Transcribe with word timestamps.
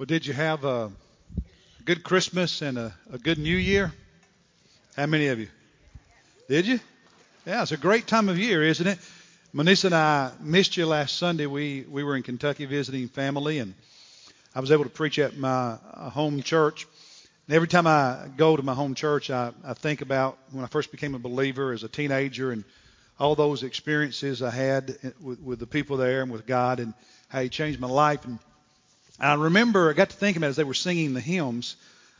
Well, 0.00 0.06
did 0.06 0.24
you 0.24 0.32
have 0.32 0.64
a 0.64 0.90
good 1.84 2.02
Christmas 2.02 2.62
and 2.62 2.78
a, 2.78 2.94
a 3.12 3.18
good 3.18 3.36
New 3.36 3.54
Year? 3.54 3.92
How 4.96 5.04
many 5.04 5.26
of 5.26 5.38
you? 5.38 5.48
Did 6.48 6.66
you? 6.66 6.80
Yeah, 7.44 7.60
it's 7.60 7.72
a 7.72 7.76
great 7.76 8.06
time 8.06 8.30
of 8.30 8.38
year, 8.38 8.62
isn't 8.62 8.86
it? 8.86 8.98
Manisa 9.54 9.84
and 9.84 9.94
I 9.94 10.32
missed 10.40 10.78
you 10.78 10.86
last 10.86 11.18
Sunday. 11.18 11.44
We 11.44 11.84
we 11.86 12.02
were 12.02 12.16
in 12.16 12.22
Kentucky 12.22 12.64
visiting 12.64 13.08
family, 13.08 13.58
and 13.58 13.74
I 14.54 14.60
was 14.60 14.72
able 14.72 14.84
to 14.84 14.88
preach 14.88 15.18
at 15.18 15.36
my 15.36 15.76
uh, 15.92 16.08
home 16.08 16.42
church. 16.42 16.86
And 17.46 17.54
every 17.54 17.68
time 17.68 17.86
I 17.86 18.30
go 18.38 18.56
to 18.56 18.62
my 18.62 18.72
home 18.72 18.94
church, 18.94 19.28
I, 19.28 19.52
I 19.62 19.74
think 19.74 20.00
about 20.00 20.38
when 20.50 20.64
I 20.64 20.68
first 20.68 20.92
became 20.92 21.14
a 21.14 21.18
believer 21.18 21.72
as 21.74 21.82
a 21.82 21.88
teenager 21.88 22.52
and 22.52 22.64
all 23.18 23.34
those 23.34 23.64
experiences 23.64 24.40
I 24.40 24.48
had 24.48 24.96
with, 25.20 25.40
with 25.42 25.58
the 25.58 25.66
people 25.66 25.98
there 25.98 26.22
and 26.22 26.32
with 26.32 26.46
God 26.46 26.80
and 26.80 26.94
how 27.28 27.42
He 27.42 27.50
changed 27.50 27.78
my 27.78 27.86
life. 27.86 28.24
And 28.24 28.38
I 29.20 29.34
remember 29.34 29.90
I 29.90 29.92
got 29.92 30.10
to 30.10 30.16
thinking 30.16 30.40
about 30.40 30.46
it 30.46 30.50
as 30.50 30.56
they 30.56 30.64
were 30.64 30.74
singing 30.74 31.12
the 31.12 31.20
hymns, 31.20 31.76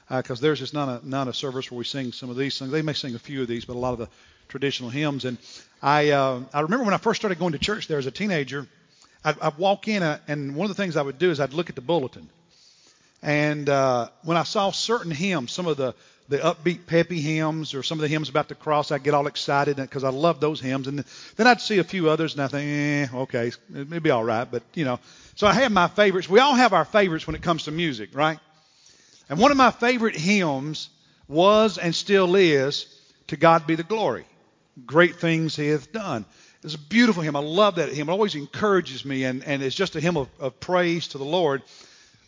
because 0.08 0.40
uh, 0.40 0.42
there's 0.42 0.58
just 0.58 0.74
not 0.74 1.02
a 1.02 1.08
not 1.08 1.28
a 1.28 1.32
service 1.32 1.70
where 1.70 1.78
we 1.78 1.84
sing 1.84 2.12
some 2.12 2.28
of 2.28 2.36
these 2.36 2.54
songs. 2.54 2.70
They 2.70 2.82
may 2.82 2.92
sing 2.92 3.14
a 3.14 3.18
few 3.18 3.42
of 3.42 3.48
these, 3.48 3.64
but 3.64 3.74
a 3.74 3.78
lot 3.78 3.92
of 3.92 3.98
the 3.98 4.08
traditional 4.48 4.90
hymns. 4.90 5.24
And 5.24 5.38
I 5.82 6.10
uh, 6.10 6.42
I 6.52 6.60
remember 6.60 6.84
when 6.84 6.94
I 6.94 6.98
first 6.98 7.20
started 7.20 7.38
going 7.38 7.52
to 7.52 7.58
church 7.58 7.88
there 7.88 7.98
as 7.98 8.06
a 8.06 8.10
teenager, 8.10 8.66
I'd, 9.24 9.40
I'd 9.40 9.56
walk 9.56 9.88
in 9.88 10.02
uh, 10.02 10.18
and 10.28 10.54
one 10.54 10.68
of 10.68 10.76
the 10.76 10.82
things 10.82 10.96
I 10.96 11.02
would 11.02 11.18
do 11.18 11.30
is 11.30 11.40
I'd 11.40 11.54
look 11.54 11.70
at 11.70 11.74
the 11.74 11.80
bulletin, 11.80 12.28
and 13.22 13.68
uh, 13.68 14.08
when 14.24 14.36
I 14.36 14.42
saw 14.42 14.70
certain 14.70 15.10
hymns, 15.10 15.52
some 15.52 15.66
of 15.66 15.78
the 15.78 15.94
the 16.30 16.38
upbeat, 16.38 16.86
peppy 16.86 17.20
hymns, 17.20 17.74
or 17.74 17.82
some 17.82 17.98
of 17.98 18.02
the 18.02 18.08
hymns 18.08 18.28
about 18.28 18.48
the 18.48 18.54
cross, 18.54 18.92
I'd 18.92 19.02
get 19.02 19.14
all 19.14 19.26
excited 19.26 19.76
because 19.76 20.04
I 20.04 20.10
love 20.10 20.38
those 20.38 20.60
hymns. 20.60 20.86
And 20.86 21.04
then 21.36 21.46
I'd 21.48 21.60
see 21.60 21.78
a 21.78 21.84
few 21.84 22.08
others, 22.08 22.34
and 22.34 22.42
I 22.42 22.46
think, 22.46 23.10
eh, 23.12 23.16
okay, 23.22 23.52
it'll 23.74 24.00
be 24.00 24.10
all 24.10 24.22
right. 24.22 24.48
But 24.48 24.62
you 24.74 24.84
know, 24.84 25.00
so 25.34 25.48
I 25.48 25.52
have 25.54 25.72
my 25.72 25.88
favorites. 25.88 26.28
We 26.28 26.38
all 26.38 26.54
have 26.54 26.72
our 26.72 26.84
favorites 26.84 27.26
when 27.26 27.34
it 27.34 27.42
comes 27.42 27.64
to 27.64 27.72
music, 27.72 28.10
right? 28.14 28.38
And 29.28 29.40
one 29.40 29.50
of 29.50 29.56
my 29.56 29.72
favorite 29.72 30.16
hymns 30.16 30.88
was 31.26 31.78
and 31.78 31.94
still 31.94 32.36
is 32.36 32.86
"To 33.26 33.36
God 33.36 33.66
Be 33.66 33.74
the 33.74 33.82
Glory." 33.82 34.24
Great 34.86 35.16
things 35.16 35.56
He 35.56 35.66
hath 35.66 35.92
done. 35.92 36.24
It's 36.62 36.74
a 36.74 36.78
beautiful 36.78 37.24
hymn. 37.24 37.34
I 37.34 37.40
love 37.40 37.74
that 37.76 37.88
hymn. 37.88 38.08
It 38.08 38.12
always 38.12 38.36
encourages 38.36 39.04
me, 39.04 39.24
and, 39.24 39.42
and 39.44 39.62
it's 39.62 39.74
just 39.74 39.96
a 39.96 40.00
hymn 40.00 40.16
of, 40.16 40.28
of 40.38 40.60
praise 40.60 41.08
to 41.08 41.18
the 41.18 41.24
Lord. 41.24 41.62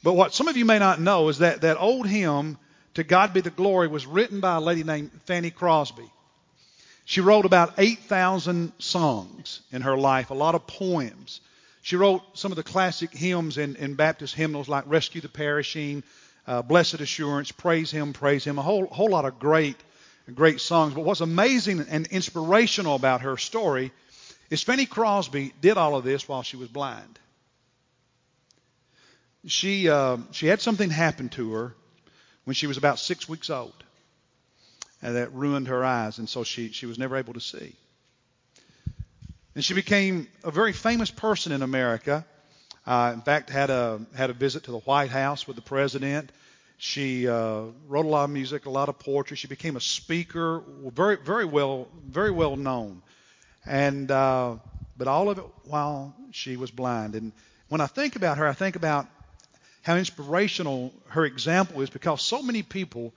But 0.03 0.15
what 0.15 0.35
some 0.35 0.49
of 0.49 0.57
you 0.57 0.65
may 0.65 0.81
not 0.81 1.01
know 1.01 1.29
is 1.29 1.39
that 1.39 1.61
that 1.61 1.77
old 1.79 2.09
hymn, 2.09 2.59
To 2.95 3.05
God 3.05 3.33
Be 3.33 3.41
the 3.41 3.51
Glory, 3.51 3.89
was 3.89 4.07
written 4.07 4.41
by 4.41 4.57
a 4.57 4.61
lady 4.61 4.85
named 4.85 5.11
Fanny 5.25 5.51
Crosby. 5.51 6.11
She 7.05 7.21
wrote 7.21 7.47
about 7.47 7.75
8,000 7.79 8.73
songs 8.79 9.61
in 9.73 9.83
her 9.83 9.97
life, 9.97 10.31
a 10.31 10.35
lot 10.35 10.55
of 10.55 10.67
poems. 10.67 11.41
She 11.81 11.97
wrote 11.97 12.23
some 12.35 12.53
of 12.53 12.57
the 12.57 12.63
classic 12.63 13.11
hymns 13.13 13.59
in, 13.59 13.77
in 13.77 13.95
Baptist 13.95 14.35
hymnals 14.35 14.69
like 14.69 14.85
Rescue 14.87 15.21
the 15.21 15.29
Perishing, 15.29 16.05
uh, 16.47 16.63
Blessed 16.63 17.01
Assurance, 17.01 17.51
Praise 17.51 17.91
Him, 17.91 18.13
Praise 18.13 18.45
Him, 18.45 18.59
a 18.59 18.63
whole, 18.63 18.87
whole 18.87 19.11
lot 19.11 19.25
of 19.25 19.39
great, 19.39 19.77
great 20.33 20.61
songs. 20.61 20.95
But 20.95 21.05
what's 21.05 21.21
amazing 21.21 21.81
and 21.89 22.07
inspirational 22.09 22.95
about 22.95 23.23
her 23.23 23.37
story 23.37 23.91
is 24.51 24.63
Fanny 24.63 24.87
Crosby 24.87 25.53
did 25.61 25.79
all 25.79 25.97
of 25.97 26.05
this 26.05 26.29
while 26.29 26.43
she 26.43 26.57
was 26.57 26.69
blind. 26.69 27.19
She, 29.47 29.89
uh, 29.89 30.19
she 30.31 30.47
had 30.47 30.61
something 30.61 30.91
happen 30.91 31.31
to 31.31 31.53
her 31.55 31.75
when 32.45 32.55
she 32.55 32.67
was 32.67 32.77
about 32.77 32.99
six 32.99 33.29
weeks 33.29 33.51
old, 33.51 33.85
and 35.01 35.17
that 35.17 35.33
ruined 35.33 35.69
her 35.69 35.85
eyes, 35.85 36.19
and 36.19 36.29
so 36.29 36.45
she, 36.45 36.71
she 36.71 36.87
was 36.87 36.99
never 36.99 37.17
able 37.17 37.35
to 37.35 37.41
see. 37.41 37.75
And 39.55 39.65
she 39.65 39.75
became 39.75 40.29
a 40.45 40.51
very 40.51 40.73
famous 40.73 41.11
person 41.11 41.53
in 41.53 41.63
America. 41.63 42.25
Uh, 42.87 43.13
in 43.15 43.21
fact, 43.21 43.51
had 43.51 43.71
a 43.71 44.01
had 44.17 44.31
a 44.31 44.33
visit 44.33 44.65
to 44.65 44.71
the 44.71 44.79
White 44.79 45.11
House 45.11 45.47
with 45.47 45.57
the 45.57 45.63
president. 45.63 46.33
She 46.79 47.29
uh, 47.29 47.65
wrote 47.87 48.07
a 48.07 48.09
lot 48.09 48.25
of 48.25 48.31
music, 48.31 48.67
a 48.67 48.71
lot 48.71 48.89
of 48.89 48.99
poetry. 48.99 49.37
She 49.37 49.47
became 49.47 49.77
a 49.77 49.81
speaker, 49.81 50.63
very 50.93 51.17
very 51.17 51.45
well 51.45 51.87
very 52.05 52.31
well 52.31 52.57
known. 52.57 53.03
And 53.67 54.11
uh, 54.11 54.57
but 54.97 55.07
all 55.07 55.29
of 55.31 55.39
it 55.39 55.45
while 55.65 56.15
she 56.33 56.57
was 56.57 56.71
blind. 56.71 57.15
And 57.15 57.33
when 57.69 57.81
I 57.81 57.87
think 57.87 58.17
about 58.17 58.39
her, 58.39 58.49
I 58.49 58.53
think 58.53 58.75
about 58.75 59.07
how 59.83 59.97
inspirational 59.97 60.93
her 61.09 61.25
example 61.25 61.83
is 61.83 61.91
because 61.91 62.23
so 62.23 62.43
many 62.43 62.63
people 62.63 63.13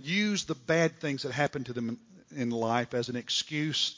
use 0.00 0.44
the 0.44 0.54
bad 0.54 1.00
things 1.00 1.22
that 1.22 1.32
happen 1.32 1.64
to 1.64 1.72
them 1.72 1.98
in 2.34 2.50
life 2.50 2.94
as 2.94 3.08
an 3.08 3.16
excuse 3.16 3.96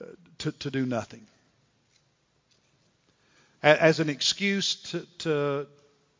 uh, 0.00 0.06
to, 0.38 0.52
to 0.52 0.70
do 0.70 0.86
nothing. 0.86 1.26
As 3.62 4.00
an 4.00 4.08
excuse 4.08 4.76
to, 4.90 5.06
to, 5.18 5.66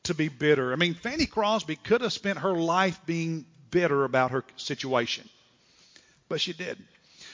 to 0.02 0.14
be 0.14 0.28
bitter. 0.28 0.72
I 0.72 0.76
mean, 0.76 0.92
Fanny 0.92 1.24
Crosby 1.24 1.76
could 1.76 2.02
have 2.02 2.12
spent 2.12 2.38
her 2.38 2.52
life 2.52 3.00
being 3.06 3.46
bitter 3.70 4.04
about 4.04 4.32
her 4.32 4.44
situation, 4.56 5.26
but 6.28 6.40
she 6.40 6.52
didn't. 6.52 6.86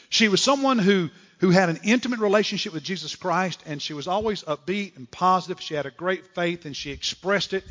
She 0.08 0.28
was 0.28 0.40
someone 0.40 0.78
who, 0.78 1.10
who 1.38 1.50
had 1.50 1.68
an 1.68 1.80
intimate 1.84 2.20
relationship 2.20 2.72
with 2.72 2.82
Jesus 2.82 3.14
Christ, 3.14 3.62
and 3.66 3.80
she 3.80 3.92
was 3.92 4.08
always 4.08 4.42
upbeat 4.44 4.96
and 4.96 5.10
positive. 5.10 5.60
She 5.60 5.74
had 5.74 5.86
a 5.86 5.90
great 5.90 6.26
faith, 6.34 6.64
and 6.64 6.74
she 6.74 6.90
expressed 6.90 7.52
it 7.52 7.64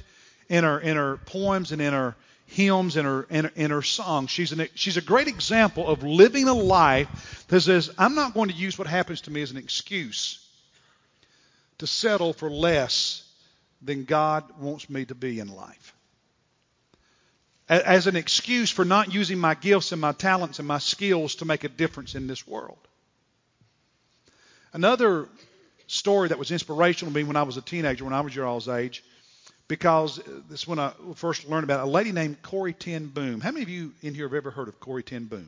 in 0.50 0.64
her, 0.64 0.80
in 0.80 0.98
her 0.98 1.18
poems 1.18 1.72
and 1.72 1.82
in 1.82 1.94
her 1.94 2.16
hymns 2.46 2.96
and 2.96 3.08
her, 3.08 3.24
in, 3.30 3.50
in 3.56 3.72
her 3.72 3.82
songs. 3.82 4.30
She's, 4.30 4.52
an, 4.52 4.68
she's 4.76 4.98
a 4.98 5.02
great 5.02 5.28
example 5.28 5.88
of 5.88 6.04
living 6.04 6.48
a 6.48 6.54
life 6.54 7.46
that 7.48 7.62
says, 7.62 7.90
I'm 7.98 8.16
not 8.16 8.34
going 8.34 8.50
to 8.50 8.56
use 8.56 8.78
what 8.78 8.88
happens 8.88 9.22
to 9.22 9.32
me 9.32 9.42
as 9.42 9.52
an 9.52 9.58
excuse 9.58 10.46
to 11.80 11.88
settle 11.88 12.34
for 12.34 12.50
less 12.50 13.24
than 13.82 14.06
God 14.06 14.44
wants 14.60 14.90
me 14.90 15.06
to 15.06 15.16
be 15.16 15.40
in 15.40 15.54
life. 15.54 15.94
As 17.68 18.06
an 18.06 18.16
excuse 18.16 18.70
for 18.70 18.86
not 18.86 19.12
using 19.12 19.40
my 19.40 19.56
gifts 19.56 19.92
and 19.92 20.00
my 20.00 20.12
talents 20.12 20.60
and 20.60 20.68
my 20.68 20.78
skills 20.78 21.36
to 21.36 21.46
make 21.46 21.64
a 21.64 21.70
difference 21.70 22.14
in 22.14 22.28
this 22.28 22.48
world. 22.48 22.78
Another 24.76 25.30
story 25.88 26.28
that 26.28 26.38
was 26.38 26.52
inspirational 26.52 27.10
to 27.10 27.18
me 27.18 27.24
when 27.24 27.38
I 27.38 27.44
was 27.44 27.56
a 27.56 27.62
teenager, 27.62 28.04
when 28.04 28.14
I 28.14 28.20
was 28.20 28.36
your 28.36 28.46
all's 28.46 28.68
age, 28.68 29.06
because 29.70 30.20
this 30.50 30.64
is 30.64 30.68
when 30.68 30.80
I 30.80 30.92
first 31.16 31.48
learned 31.48 31.64
about 31.64 31.80
it. 31.80 31.84
a 31.84 31.90
lady 31.90 32.12
named 32.12 32.42
Corrie 32.42 32.74
ten 32.74 33.08
Boom. 33.08 33.40
How 33.40 33.52
many 33.52 33.64
of 33.64 33.70
you 33.70 33.94
in 34.02 34.14
here 34.14 34.28
have 34.28 34.34
ever 34.34 34.52
heard 34.52 34.68
of 34.68 34.78
Corrie 34.82 35.02
ten 35.02 35.28
Boom? 35.28 35.48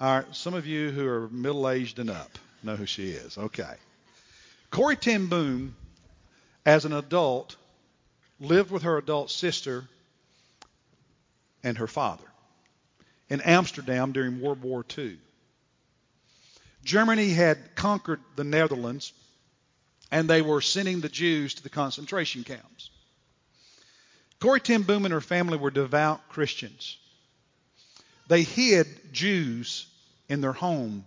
All 0.00 0.16
right, 0.16 0.26
some 0.34 0.54
of 0.54 0.66
you 0.66 0.90
who 0.90 1.06
are 1.06 1.28
middle 1.28 1.70
aged 1.70 2.00
and 2.00 2.10
up 2.10 2.36
know 2.64 2.74
who 2.74 2.84
she 2.84 3.10
is. 3.10 3.38
Okay. 3.38 3.74
Corrie 4.72 4.96
ten 4.96 5.26
Boom, 5.26 5.76
as 6.66 6.84
an 6.84 6.92
adult, 6.92 7.54
lived 8.40 8.72
with 8.72 8.82
her 8.82 8.98
adult 8.98 9.30
sister 9.30 9.84
and 11.62 11.78
her 11.78 11.86
father 11.86 12.24
in 13.30 13.40
Amsterdam 13.40 14.10
during 14.10 14.40
World 14.40 14.62
War 14.62 14.84
II. 14.98 15.16
Germany 16.84 17.30
had 17.30 17.74
conquered 17.74 18.20
the 18.36 18.44
Netherlands 18.44 19.12
and 20.10 20.28
they 20.28 20.42
were 20.42 20.60
sending 20.60 21.00
the 21.00 21.08
Jews 21.08 21.54
to 21.54 21.62
the 21.62 21.70
concentration 21.70 22.44
camps. 22.44 22.90
Corrie 24.40 24.60
ten 24.60 24.82
Boom 24.82 25.04
and 25.04 25.14
her 25.14 25.20
family 25.20 25.56
were 25.56 25.70
devout 25.70 26.28
Christians. 26.28 26.98
They 28.28 28.42
hid 28.42 28.86
Jews 29.12 29.86
in 30.28 30.40
their 30.40 30.52
home 30.52 31.04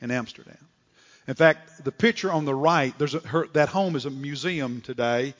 in 0.00 0.10
Amsterdam. 0.10 0.58
In 1.26 1.34
fact, 1.34 1.84
the 1.84 1.92
picture 1.92 2.30
on 2.30 2.44
the 2.44 2.54
right, 2.54 2.96
there's 2.98 3.14
a, 3.14 3.20
her, 3.20 3.46
that 3.54 3.70
home 3.70 3.96
is 3.96 4.04
a 4.04 4.10
museum 4.10 4.82
today, 4.82 5.34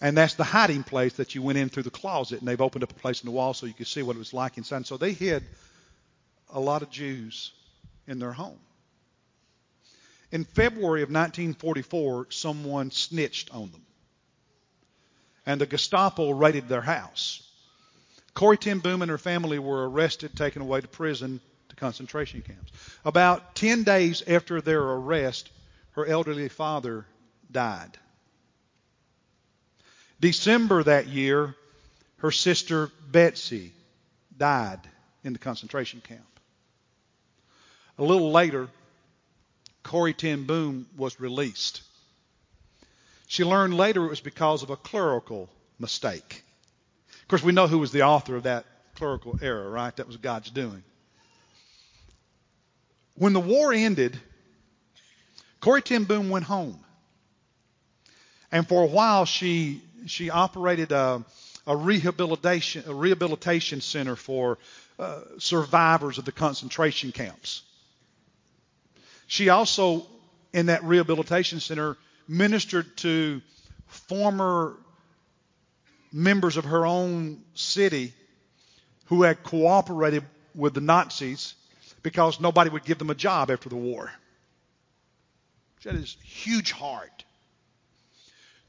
and 0.00 0.16
that's 0.16 0.34
the 0.34 0.44
hiding 0.44 0.82
place 0.82 1.12
that 1.14 1.34
you 1.34 1.42
went 1.42 1.58
in 1.58 1.68
through 1.68 1.82
the 1.82 1.90
closet, 1.90 2.38
and 2.38 2.48
they've 2.48 2.60
opened 2.60 2.84
up 2.84 2.90
a 2.90 2.94
place 2.94 3.20
in 3.20 3.26
the 3.26 3.32
wall 3.32 3.52
so 3.52 3.66
you 3.66 3.74
could 3.74 3.86
see 3.86 4.02
what 4.02 4.16
it 4.16 4.18
was 4.18 4.32
like 4.32 4.56
inside. 4.56 4.76
And 4.76 4.86
so 4.86 4.96
they 4.96 5.12
hid 5.12 5.44
a 6.52 6.60
lot 6.60 6.82
of 6.82 6.90
Jews 6.90 7.52
in 8.06 8.18
their 8.18 8.32
home. 8.32 8.58
In 10.36 10.44
February 10.44 11.00
of 11.00 11.08
1944, 11.08 12.26
someone 12.28 12.90
snitched 12.90 13.50
on 13.54 13.70
them 13.70 13.80
and 15.46 15.58
the 15.58 15.64
Gestapo 15.64 16.28
raided 16.28 16.68
their 16.68 16.82
house. 16.82 17.40
Corrie 18.34 18.58
ten 18.58 18.80
Boom 18.80 19.00
and 19.00 19.10
her 19.10 19.16
family 19.16 19.58
were 19.58 19.88
arrested, 19.88 20.36
taken 20.36 20.60
away 20.60 20.82
to 20.82 20.88
prison, 20.88 21.40
to 21.70 21.76
concentration 21.76 22.42
camps. 22.42 22.70
About 23.02 23.54
10 23.54 23.84
days 23.84 24.22
after 24.28 24.60
their 24.60 24.82
arrest, 24.82 25.48
her 25.92 26.04
elderly 26.04 26.50
father 26.50 27.06
died. 27.50 27.96
December 30.20 30.82
that 30.82 31.06
year, 31.06 31.54
her 32.18 32.30
sister 32.30 32.90
Betsie 33.10 33.72
died 34.36 34.80
in 35.24 35.32
the 35.32 35.38
concentration 35.38 36.02
camp. 36.02 36.20
A 37.96 38.04
little 38.04 38.30
later, 38.30 38.68
Corrie 39.86 40.14
ten 40.14 40.44
Boom 40.44 40.88
was 40.96 41.20
released. 41.20 41.80
She 43.28 43.44
learned 43.44 43.76
later 43.76 44.04
it 44.04 44.10
was 44.10 44.20
because 44.20 44.64
of 44.64 44.70
a 44.70 44.76
clerical 44.76 45.48
mistake. 45.78 46.42
Of 47.22 47.28
course, 47.28 47.42
we 47.44 47.52
know 47.52 47.68
who 47.68 47.78
was 47.78 47.92
the 47.92 48.02
author 48.02 48.34
of 48.34 48.42
that 48.42 48.64
clerical 48.96 49.38
error, 49.40 49.70
right? 49.70 49.94
That 49.94 50.08
was 50.08 50.16
God's 50.16 50.50
doing. 50.50 50.82
When 53.14 53.32
the 53.32 53.40
war 53.40 53.72
ended, 53.72 54.18
Corrie 55.60 55.82
ten 55.82 56.02
Boom 56.02 56.30
went 56.30 56.46
home. 56.46 56.80
And 58.50 58.66
for 58.66 58.82
a 58.82 58.86
while, 58.86 59.24
she 59.24 59.82
she 60.06 60.30
operated 60.30 60.90
a, 60.90 61.24
a 61.64 61.76
rehabilitation 61.76 62.84
a 62.88 62.94
rehabilitation 62.94 63.80
center 63.80 64.16
for 64.16 64.58
uh, 64.98 65.20
survivors 65.38 66.18
of 66.18 66.24
the 66.24 66.32
concentration 66.32 67.12
camps. 67.12 67.62
She 69.26 69.48
also, 69.48 70.06
in 70.52 70.66
that 70.66 70.84
rehabilitation 70.84 71.60
center, 71.60 71.96
ministered 72.28 72.96
to 72.98 73.42
former 73.86 74.76
members 76.12 76.56
of 76.56 76.64
her 76.64 76.86
own 76.86 77.42
city 77.54 78.14
who 79.06 79.22
had 79.22 79.42
cooperated 79.42 80.24
with 80.54 80.74
the 80.74 80.80
Nazis 80.80 81.54
because 82.02 82.40
nobody 82.40 82.70
would 82.70 82.84
give 82.84 82.98
them 82.98 83.10
a 83.10 83.14
job 83.14 83.50
after 83.50 83.68
the 83.68 83.76
war. 83.76 84.10
She 85.80 85.88
had 85.88 85.98
this 85.98 86.16
huge 86.22 86.72
heart. 86.72 87.24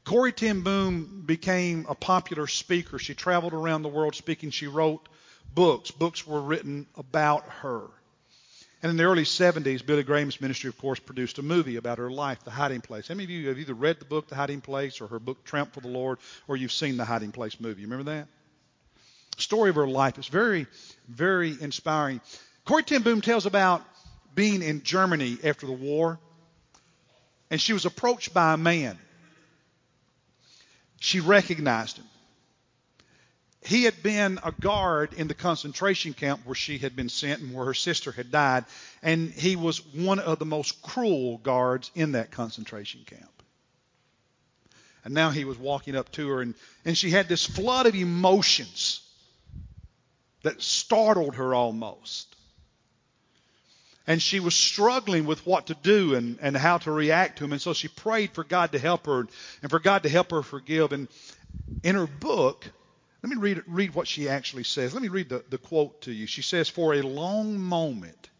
Corrie 0.04 0.32
ten 0.32 0.62
Boom 0.62 1.22
became 1.26 1.86
a 1.88 1.94
popular 1.94 2.46
speaker. 2.46 2.98
She 2.98 3.14
traveled 3.14 3.52
around 3.52 3.82
the 3.82 3.88
world 3.88 4.14
speaking. 4.14 4.50
She 4.50 4.66
wrote 4.66 5.08
books. 5.54 5.90
Books 5.90 6.26
were 6.26 6.40
written 6.40 6.86
about 6.96 7.44
her. 7.62 7.82
And 8.82 8.90
in 8.90 8.96
the 8.96 9.04
early 9.04 9.24
70s, 9.24 9.84
Billy 9.84 10.04
Graham's 10.04 10.40
ministry, 10.40 10.68
of 10.68 10.78
course, 10.78 11.00
produced 11.00 11.38
a 11.38 11.42
movie 11.42 11.76
about 11.76 11.98
her 11.98 12.10
life, 12.10 12.44
The 12.44 12.52
Hiding 12.52 12.80
Place. 12.80 13.08
How 13.08 13.14
many 13.14 13.24
of 13.24 13.30
you 13.30 13.48
have 13.48 13.58
either 13.58 13.74
read 13.74 13.98
the 13.98 14.04
book, 14.04 14.28
The 14.28 14.36
Hiding 14.36 14.60
Place, 14.60 15.00
or 15.00 15.08
her 15.08 15.18
book, 15.18 15.44
Tramp 15.44 15.72
for 15.72 15.80
the 15.80 15.88
Lord, 15.88 16.18
or 16.46 16.56
you've 16.56 16.72
seen 16.72 16.96
The 16.96 17.04
Hiding 17.04 17.32
Place 17.32 17.58
movie? 17.60 17.82
You 17.82 17.88
remember 17.88 18.12
that? 18.12 18.28
story 19.40 19.70
of 19.70 19.76
her 19.76 19.86
life 19.86 20.18
is 20.18 20.26
very, 20.28 20.66
very 21.08 21.56
inspiring. 21.60 22.20
Corrie 22.64 22.82
ten 22.82 23.02
Boom 23.02 23.20
tells 23.20 23.46
about 23.46 23.82
being 24.34 24.62
in 24.62 24.82
Germany 24.82 25.38
after 25.42 25.66
the 25.66 25.72
war, 25.72 26.18
and 27.50 27.60
she 27.60 27.72
was 27.72 27.86
approached 27.86 28.34
by 28.34 28.54
a 28.54 28.56
man. 28.56 28.98
She 31.00 31.20
recognized 31.20 31.96
him. 31.96 32.04
He 33.68 33.84
had 33.84 34.02
been 34.02 34.38
a 34.42 34.50
guard 34.50 35.12
in 35.12 35.28
the 35.28 35.34
concentration 35.34 36.14
camp 36.14 36.40
where 36.46 36.54
she 36.54 36.78
had 36.78 36.96
been 36.96 37.10
sent 37.10 37.42
and 37.42 37.52
where 37.52 37.66
her 37.66 37.74
sister 37.74 38.10
had 38.10 38.32
died, 38.32 38.64
and 39.02 39.30
he 39.30 39.56
was 39.56 39.84
one 39.84 40.20
of 40.20 40.38
the 40.38 40.46
most 40.46 40.80
cruel 40.80 41.36
guards 41.36 41.90
in 41.94 42.12
that 42.12 42.30
concentration 42.30 43.02
camp. 43.04 43.42
And 45.04 45.12
now 45.12 45.28
he 45.28 45.44
was 45.44 45.58
walking 45.58 45.96
up 45.96 46.10
to 46.12 46.26
her, 46.30 46.40
and, 46.40 46.54
and 46.86 46.96
she 46.96 47.10
had 47.10 47.28
this 47.28 47.44
flood 47.44 47.84
of 47.84 47.94
emotions 47.94 49.02
that 50.44 50.62
startled 50.62 51.34
her 51.34 51.54
almost. 51.54 52.34
And 54.06 54.22
she 54.22 54.40
was 54.40 54.54
struggling 54.54 55.26
with 55.26 55.46
what 55.46 55.66
to 55.66 55.74
do 55.74 56.14
and, 56.14 56.38
and 56.40 56.56
how 56.56 56.78
to 56.78 56.90
react 56.90 57.36
to 57.36 57.44
him. 57.44 57.52
And 57.52 57.60
so 57.60 57.74
she 57.74 57.88
prayed 57.88 58.30
for 58.30 58.44
God 58.44 58.72
to 58.72 58.78
help 58.78 59.04
her 59.04 59.26
and 59.60 59.70
for 59.70 59.78
God 59.78 60.04
to 60.04 60.08
help 60.08 60.30
her 60.30 60.42
forgive. 60.42 60.92
And 60.92 61.08
in 61.82 61.96
her 61.96 62.06
book, 62.06 62.64
let 63.22 63.30
me 63.30 63.36
read, 63.36 63.62
read 63.66 63.94
what 63.94 64.06
she 64.06 64.28
actually 64.28 64.64
says. 64.64 64.94
Let 64.94 65.02
me 65.02 65.08
read 65.08 65.28
the, 65.28 65.44
the 65.48 65.58
quote 65.58 66.02
to 66.02 66.12
you. 66.12 66.26
She 66.26 66.42
says, 66.42 66.68
For 66.68 66.94
a 66.94 67.02
long 67.02 67.58
moment, 67.58 68.30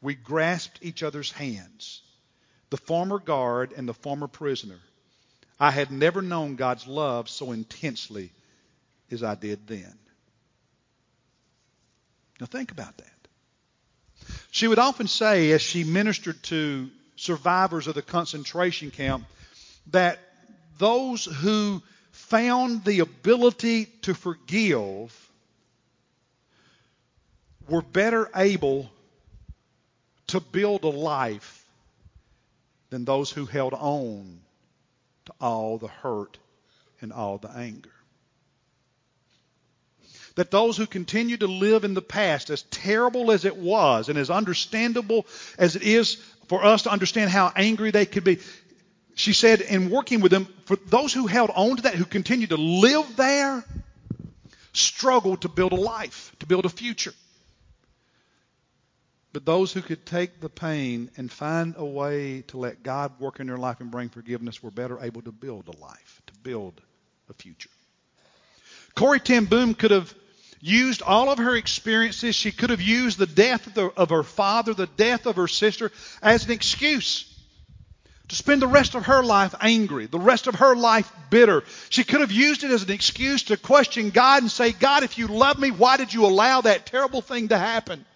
we 0.00 0.14
grasped 0.14 0.78
each 0.82 1.02
other's 1.02 1.32
hands, 1.32 2.02
the 2.70 2.76
former 2.76 3.18
guard 3.18 3.72
and 3.76 3.88
the 3.88 3.94
former 3.94 4.28
prisoner. 4.28 4.78
I 5.58 5.70
had 5.70 5.90
never 5.90 6.22
known 6.22 6.56
God's 6.56 6.86
love 6.86 7.28
so 7.28 7.52
intensely 7.52 8.30
as 9.10 9.22
I 9.22 9.34
did 9.34 9.66
then. 9.66 9.98
Now 12.40 12.46
think 12.46 12.70
about 12.70 12.96
that. 12.98 13.06
She 14.50 14.68
would 14.68 14.78
often 14.78 15.06
say, 15.06 15.52
as 15.52 15.62
she 15.62 15.84
ministered 15.84 16.42
to 16.44 16.90
survivors 17.16 17.86
of 17.86 17.94
the 17.94 18.02
concentration 18.02 18.90
camp, 18.90 19.24
that 19.88 20.18
those 20.78 21.24
who 21.24 21.82
found 22.12 22.84
the 22.84 23.00
ability 23.00 23.86
to 24.02 24.14
forgive 24.14 25.30
were 27.68 27.82
better 27.82 28.30
able 28.36 28.90
to 30.28 30.40
build 30.40 30.84
a 30.84 30.88
life 30.88 31.64
than 32.90 33.04
those 33.04 33.30
who 33.30 33.46
held 33.46 33.72
on 33.72 34.40
to 35.24 35.32
all 35.40 35.78
the 35.78 35.88
hurt 35.88 36.38
and 37.00 37.12
all 37.12 37.38
the 37.38 37.50
anger. 37.50 37.90
That 40.34 40.50
those 40.50 40.76
who 40.76 40.86
continue 40.86 41.36
to 41.36 41.46
live 41.46 41.84
in 41.84 41.94
the 41.94 42.02
past, 42.02 42.50
as 42.50 42.62
terrible 42.62 43.30
as 43.30 43.44
it 43.44 43.56
was 43.56 44.08
and 44.08 44.18
as 44.18 44.30
understandable 44.30 45.26
as 45.58 45.76
it 45.76 45.82
is 45.82 46.16
for 46.48 46.64
us 46.64 46.82
to 46.82 46.90
understand 46.90 47.30
how 47.30 47.52
angry 47.54 47.90
they 47.90 48.06
could 48.06 48.24
be, 48.24 48.38
she 49.14 49.32
said, 49.32 49.60
in 49.60 49.90
working 49.90 50.20
with 50.20 50.32
them, 50.32 50.46
for 50.64 50.76
those 50.86 51.12
who 51.12 51.26
held 51.26 51.50
on 51.54 51.76
to 51.76 51.82
that, 51.82 51.94
who 51.94 52.04
continued 52.04 52.50
to 52.50 52.56
live 52.56 53.16
there, 53.16 53.64
struggled 54.72 55.42
to 55.42 55.48
build 55.48 55.72
a 55.72 55.76
life, 55.76 56.34
to 56.40 56.46
build 56.46 56.64
a 56.64 56.70
future. 56.70 57.12
But 59.32 59.46
those 59.46 59.72
who 59.72 59.80
could 59.80 60.04
take 60.04 60.40
the 60.40 60.48
pain 60.48 61.10
and 61.16 61.30
find 61.30 61.74
a 61.76 61.84
way 61.84 62.42
to 62.48 62.58
let 62.58 62.82
God 62.82 63.18
work 63.18 63.40
in 63.40 63.46
their 63.46 63.56
life 63.56 63.80
and 63.80 63.90
bring 63.90 64.10
forgiveness 64.10 64.62
were 64.62 64.70
better 64.70 65.00
able 65.00 65.22
to 65.22 65.32
build 65.32 65.68
a 65.68 65.78
life, 65.78 66.22
to 66.26 66.34
build 66.42 66.80
a 67.30 67.34
future. 67.34 67.70
Corrie 68.94 69.20
ten 69.20 69.46
Boom 69.46 69.74
could 69.74 69.90
have 69.90 70.14
used 70.60 71.00
all 71.02 71.30
of 71.30 71.38
her 71.38 71.56
experiences. 71.56 72.34
She 72.34 72.52
could 72.52 72.70
have 72.70 72.82
used 72.82 73.18
the 73.18 73.26
death 73.26 73.66
of, 73.66 73.74
the, 73.74 73.86
of, 73.96 74.10
her 74.10 74.22
father, 74.22 74.74
the 74.74 74.86
death 74.86 75.26
of 75.26 75.36
her 75.36 75.48
sister, 75.48 75.90
as 76.22 76.44
an 76.44 76.52
excuse 76.52 77.31
to 78.32 78.38
spend 78.38 78.62
the 78.62 78.66
rest 78.66 78.94
of 78.94 79.04
her 79.04 79.22
life 79.22 79.54
angry, 79.60 80.06
the 80.06 80.18
rest 80.18 80.46
of 80.46 80.54
her 80.54 80.74
life 80.74 81.12
bitter. 81.28 81.62
She 81.90 82.02
could 82.02 82.22
have 82.22 82.32
used 82.32 82.64
it 82.64 82.70
as 82.70 82.82
an 82.82 82.90
excuse 82.90 83.42
to 83.44 83.58
question 83.58 84.08
God 84.08 84.40
and 84.40 84.50
say, 84.50 84.72
God, 84.72 85.02
if 85.02 85.18
you 85.18 85.26
love 85.26 85.58
me, 85.58 85.70
why 85.70 85.98
did 85.98 86.14
you 86.14 86.24
allow 86.24 86.62
that 86.62 86.86
terrible 86.86 87.20
thing 87.20 87.48
to 87.48 87.58
happen? 87.58 88.06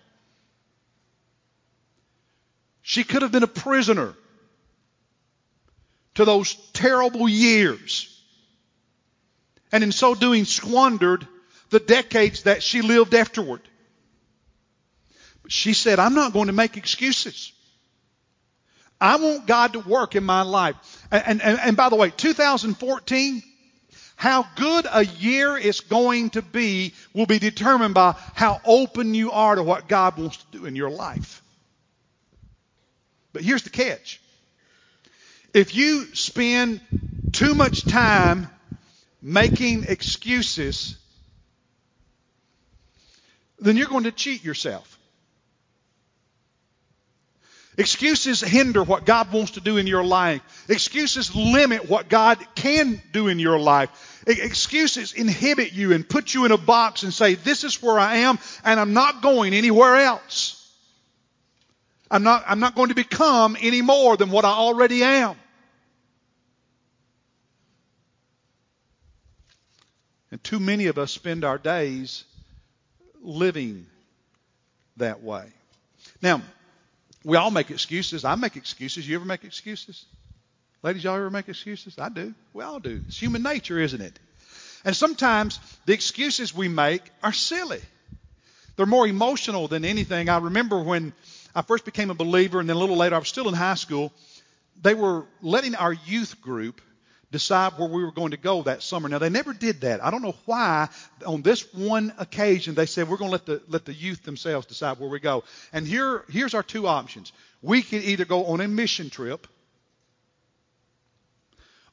She 2.81 3.05
could 3.05 3.21
have 3.21 3.31
been 3.31 3.43
a 3.43 3.47
prisoner 3.47 4.15
to 6.15 6.25
those 6.25 6.55
terrible 6.73 7.29
years. 7.29 8.19
And 9.71 9.85
in 9.85 9.93
so 9.93 10.15
doing, 10.15 10.47
squandered 10.47 11.29
the 11.69 11.81
decades 11.81 12.45
that 12.45 12.63
she 12.63 12.81
lived 12.81 13.13
afterward. 13.13 13.61
But 15.43 15.53
she 15.53 15.75
said, 15.75 15.99
I'm 15.99 16.15
not 16.15 16.33
going 16.33 16.47
to 16.47 16.55
make 16.55 16.79
excuses. 16.79 17.53
I 19.01 19.17
want 19.17 19.47
God 19.47 19.75
to 19.75 19.81
work 19.81 20.15
in 20.15 20.25
my 20.25 20.43
life. 20.43 21.07
And, 21.11 21.43
and, 21.43 21.61
and 21.61 21.77
by 21.77 21.89
the 21.89 21.97
way, 21.97 22.11
2014, 22.11 23.43
how 24.17 24.47
good 24.57 24.87
a 24.91 25.05
year 25.05 25.59
it's 25.59 25.81
going 25.81 26.31
to 26.31 26.43
be 26.43 26.95
will 27.13 27.27
be 27.27 27.39
determined 27.39 27.93
by 27.93 28.15
how 28.35 28.61
open 28.65 29.15
you 29.15 29.31
are 29.31 29.55
to 29.55 29.63
what 29.63 29.89
God 29.89 30.17
wants 30.17 30.39
to 30.39 30.59
do 30.59 30.67
in 30.67 30.75
your 30.75 30.91
life. 30.91 31.43
But 33.35 33.43
here's 33.43 33.65
the 33.65 33.71
catch. 33.71 34.21
If 35.53 35.75
you 35.75 36.15
spend 36.15 36.81
too 37.33 37.55
much 37.55 37.85
time 37.85 38.49
making 39.21 39.85
excuses, 39.85 40.97
then 43.59 43.77
you're 43.77 43.89
going 43.89 44.05
to 44.05 44.13
cheat 44.13 44.43
yourself. 44.43 44.96
Excuses 47.79 48.41
hinder 48.41 48.83
what 48.83 49.05
God 49.05 49.33
wants 49.33 49.53
to 49.53 49.61
do 49.61 49.77
in 49.77 49.87
your 49.87 50.05
life. 50.05 50.65
Excuses 50.69 51.35
limit 51.35 51.91
what 51.91 52.09
God 52.09 52.39
can 52.55 53.03
do 53.13 53.29
in 53.29 53.39
your 53.39 53.59
life. 53.59 54.25
Excuses 54.27 55.13
inhibit 55.13 55.73
you 55.73 55.93
and 55.93 56.09
put 56.09 56.33
you 56.33 56.47
in 56.47 56.53
a 56.53 56.57
box 56.57 57.03
and 57.03 57.13
say, 57.13 57.35
this 57.35 57.65
is 57.65 57.83
where 57.83 57.99
I 57.99 58.17
am 58.19 58.39
and 58.65 58.81
I'm 58.81 58.95
not 58.95 59.21
going 59.21 59.53
anywhere 59.53 59.97
else. 59.97 60.55
I'm 62.11 62.23
not, 62.23 62.45
I'm 62.47 62.61
not 62.61 62.75
going 62.75 62.89
to 62.89 62.95
become 62.95 63.57
any 63.61 63.83
more 63.83 64.17
than 64.17 64.31
what 64.31 64.45
I 64.45 64.53
already 64.53 65.03
am. 65.03 65.37
And 70.31 70.43
too 70.43 70.61
many 70.61 70.87
of 70.87 70.99
us 70.99 71.13
spend 71.13 71.45
our 71.45 71.59
days 71.59 72.25
living 73.23 73.87
that 74.97 75.23
way. 75.23 75.45
Now, 76.23 76.43
we 77.27 77.37
all 77.37 77.51
make 77.51 77.73
excuses. 77.73 78.25
I 78.25 78.37
make 78.37 78.55
excuses. 78.55 79.07
You 79.07 79.17
ever 79.17 79.25
make 79.25 79.43
excuses? 79.43 80.05
Ladies, 80.85 81.03
y'all 81.03 81.17
ever 81.17 81.29
make 81.29 81.49
excuses? 81.49 81.99
I 81.99 82.09
do. 82.09 82.33
We 82.55 82.63
all 82.63 82.79
do. 82.79 83.03
It's 83.05 83.19
human 83.19 83.43
nature, 83.43 83.81
isn't 83.81 84.01
it? 84.01 84.17
And 84.85 84.95
sometimes 84.95 85.59
the 85.87 85.93
excuses 85.93 86.55
we 86.55 86.69
make 86.69 87.03
are 87.25 87.33
silly. 87.33 87.81
They're 88.77 88.87
more 88.87 89.09
emotional 89.09 89.67
than 89.67 89.85
anything. 89.85 90.29
I 90.29 90.39
remember 90.39 90.81
when 90.81 91.13
I 91.53 91.63
first 91.63 91.85
became 91.85 92.11
a 92.11 92.15
believer, 92.15 92.61
and 92.61 92.69
then 92.69 92.77
a 92.77 92.79
little 92.79 92.97
later, 92.97 93.17
I 93.17 93.19
was 93.19 93.27
still 93.27 93.49
in 93.49 93.55
high 93.55 93.75
school. 93.75 94.13
They 94.81 94.95
were 94.95 95.27
letting 95.43 95.75
our 95.75 95.93
youth 95.93 96.41
group 96.41 96.81
decide 97.37 97.73
where 97.79 97.89
we 97.89 98.03
were 98.03 98.13
going 98.13 98.31
to 98.31 98.37
go 98.37 98.63
that 98.63 98.83
summer. 98.83 99.09
Now 99.09 99.19
they 99.19 99.29
never 99.29 99.53
did 99.53 99.83
that. 99.83 100.03
I 100.03 100.11
don't 100.11 100.23
know 100.23 100.37
why. 100.47 100.89
On 101.27 101.43
this 101.43 101.73
one 101.75 102.13
occasion, 102.19 102.75
they 102.75 102.87
said 102.87 103.09
we're 103.09 103.19
going 103.19 103.31
to 103.31 103.33
let 103.33 103.47
the 103.47 103.63
let 103.69 103.85
the 103.85 103.93
youth 103.93 104.23
themselves 104.23 104.67
decide 104.67 104.99
where 104.99 105.11
we 105.11 105.21
go. 105.21 105.45
And 105.73 105.87
here 105.87 106.25
here's 106.31 106.55
our 106.55 106.63
two 106.63 106.87
options. 106.87 107.33
We 107.63 107.83
could 107.83 108.03
either 108.03 108.25
go 108.25 108.47
on 108.47 108.61
a 108.61 108.69
mission 108.69 109.11
trip, 109.11 109.47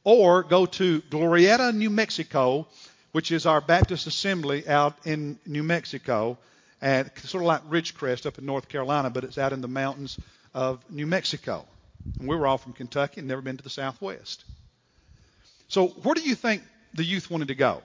or 0.03 0.43
go 0.43 0.65
to 0.65 1.01
Glorieta, 1.09 1.73
New 1.73 1.89
Mexico, 1.89 2.67
which 3.11 3.31
is 3.31 3.45
our 3.45 3.61
Baptist 3.61 4.07
assembly 4.07 4.67
out 4.67 4.95
in 5.05 5.39
New 5.45 5.63
Mexico, 5.63 6.37
and 6.81 7.09
sort 7.23 7.43
of 7.43 7.47
like 7.47 7.69
Ridgecrest 7.69 8.25
up 8.25 8.37
in 8.37 8.45
North 8.45 8.67
Carolina, 8.67 9.09
but 9.09 9.23
it's 9.23 9.37
out 9.37 9.53
in 9.53 9.61
the 9.61 9.67
mountains 9.67 10.19
of 10.53 10.83
New 10.89 11.07
Mexico. 11.07 11.65
And 12.19 12.27
we 12.27 12.35
were 12.35 12.47
all 12.47 12.57
from 12.57 12.73
Kentucky 12.73 13.19
and 13.19 13.27
never 13.27 13.41
been 13.41 13.57
to 13.57 13.63
the 13.63 13.69
Southwest. 13.69 14.43
So 15.73 15.87
where 15.87 16.13
do 16.13 16.21
you 16.21 16.35
think 16.35 16.61
the 16.93 17.03
youth 17.03 17.31
wanted 17.31 17.47
to 17.47 17.55
go? 17.55 17.81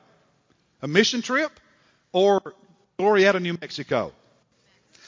A 0.83 0.87
mission 0.87 1.23
trip 1.23 1.51
or 2.13 2.53
Glorieta, 2.99 3.41
New 3.41 3.57
Mexico? 3.59 4.13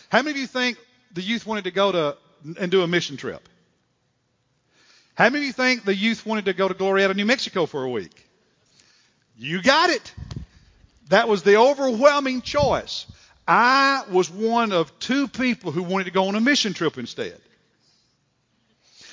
How 0.08 0.22
many 0.22 0.30
of 0.30 0.36
you 0.38 0.46
think 0.46 0.78
the 1.12 1.20
youth 1.20 1.46
wanted 1.46 1.64
to 1.64 1.72
go 1.72 1.92
to 1.92 2.16
and 2.58 2.70
do 2.70 2.80
a 2.80 2.86
mission 2.86 3.18
trip? 3.18 3.46
How 5.14 5.28
many 5.28 5.44
of 5.44 5.46
you 5.48 5.52
think 5.52 5.84
the 5.84 5.94
youth 5.94 6.24
wanted 6.24 6.46
to 6.46 6.54
go 6.54 6.68
to 6.68 6.72
Glorieta, 6.72 7.14
New 7.14 7.26
Mexico 7.26 7.66
for 7.66 7.84
a 7.84 7.90
week? 7.90 8.26
You 9.36 9.60
got 9.60 9.90
it. 9.90 10.14
That 11.10 11.28
was 11.28 11.42
the 11.42 11.58
overwhelming 11.58 12.40
choice. 12.40 13.04
I 13.46 14.04
was 14.10 14.30
one 14.30 14.72
of 14.72 14.98
two 15.00 15.28
people 15.28 15.70
who 15.70 15.82
wanted 15.82 16.04
to 16.04 16.12
go 16.12 16.28
on 16.28 16.34
a 16.34 16.40
mission 16.40 16.72
trip 16.72 16.96
instead. 16.96 17.38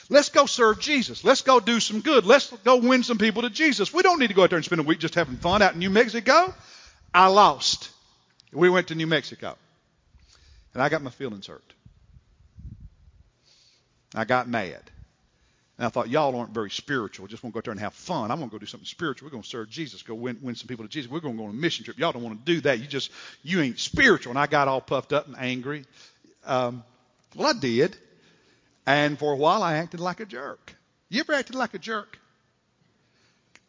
Let's 0.10 0.30
go 0.30 0.46
serve 0.46 0.80
Jesus. 0.80 1.24
Let's 1.24 1.42
go 1.42 1.60
do 1.60 1.80
some 1.80 2.02
good. 2.02 2.26
Let's 2.26 2.50
go 2.64 2.78
win 2.78 3.04
some 3.04 3.18
people 3.18 3.42
to 3.42 3.50
Jesus. 3.50 3.94
We 3.94 4.04
don't 4.04 4.20
need 4.20 4.28
to 4.28 4.34
go 4.34 4.44
out 4.44 4.50
there 4.50 4.58
and 4.58 4.66
spend 4.66 4.80
a 4.80 4.84
week 4.84 5.00
just 5.00 5.16
having 5.16 5.36
fun 5.36 5.62
out 5.62 5.74
in 5.74 5.80
New 5.80 5.90
Mexico. 5.90 6.54
I 7.14 7.28
lost. 7.28 7.90
We 8.54 8.70
went 8.70 8.88
to 8.88 8.96
New 8.96 9.08
Mexico. 9.08 9.58
And 10.74 10.82
I 10.82 10.90
got 10.90 11.02
my 11.02 11.10
feelings 11.10 11.48
hurt. 11.48 11.74
I 14.16 14.24
got 14.24 14.48
mad. 14.48 14.82
And 15.78 15.86
I 15.86 15.90
thought, 15.90 16.10
y'all 16.10 16.36
aren't 16.36 16.52
very 16.52 16.72
spiritual. 16.72 17.28
Just 17.28 17.44
want 17.44 17.54
to 17.54 17.56
go 17.56 17.60
out 17.60 17.66
there 17.66 17.72
and 17.72 17.80
have 17.82 17.94
fun. 17.94 18.32
I'm 18.32 18.38
going 18.38 18.50
to 18.50 18.54
go 18.54 18.60
do 18.60 18.66
something 18.66 18.88
spiritual. 18.88 19.28
We're 19.28 19.32
going 19.32 19.44
to 19.44 19.50
serve 19.50 19.70
Jesus. 19.70 20.02
Go 20.02 20.16
win, 20.16 20.40
win 20.42 20.56
some 20.56 20.68
people 20.68 20.86
to 20.86 20.90
Jesus. 20.90 21.12
We're 21.12 21.20
going 21.20 21.36
to 21.36 21.38
go 21.38 21.44
on 21.46 21.52
a 21.52 21.54
mission 21.54 21.84
trip. 21.86 22.00
Y'all 22.00 22.14
don't 22.14 22.24
want 22.24 22.44
to 22.44 22.54
do 22.56 22.62
that. 22.62 22.80
You 22.80 22.88
just, 22.88 23.12
you 23.44 23.62
ain't 23.62 23.78
spiritual. 23.78 24.32
And 24.32 24.40
I 24.40 24.48
got 24.48 24.68
all 24.68 24.82
puffed 24.82 25.14
up 25.14 25.28
and 25.28 25.36
angry. 25.38 25.86
Um, 26.46 26.84
well, 27.36 27.50
I 27.50 27.60
did. 27.60 27.96
And 28.88 29.20
for 29.20 29.34
a 29.34 29.36
while, 29.36 29.62
I 29.62 29.76
acted 29.76 30.00
like 30.00 30.22
a 30.22 30.26
jerk. 30.26 30.74
You 31.10 31.20
ever 31.20 31.34
acted 31.34 31.56
like 31.56 31.74
a 31.74 31.78
jerk? 31.78 32.18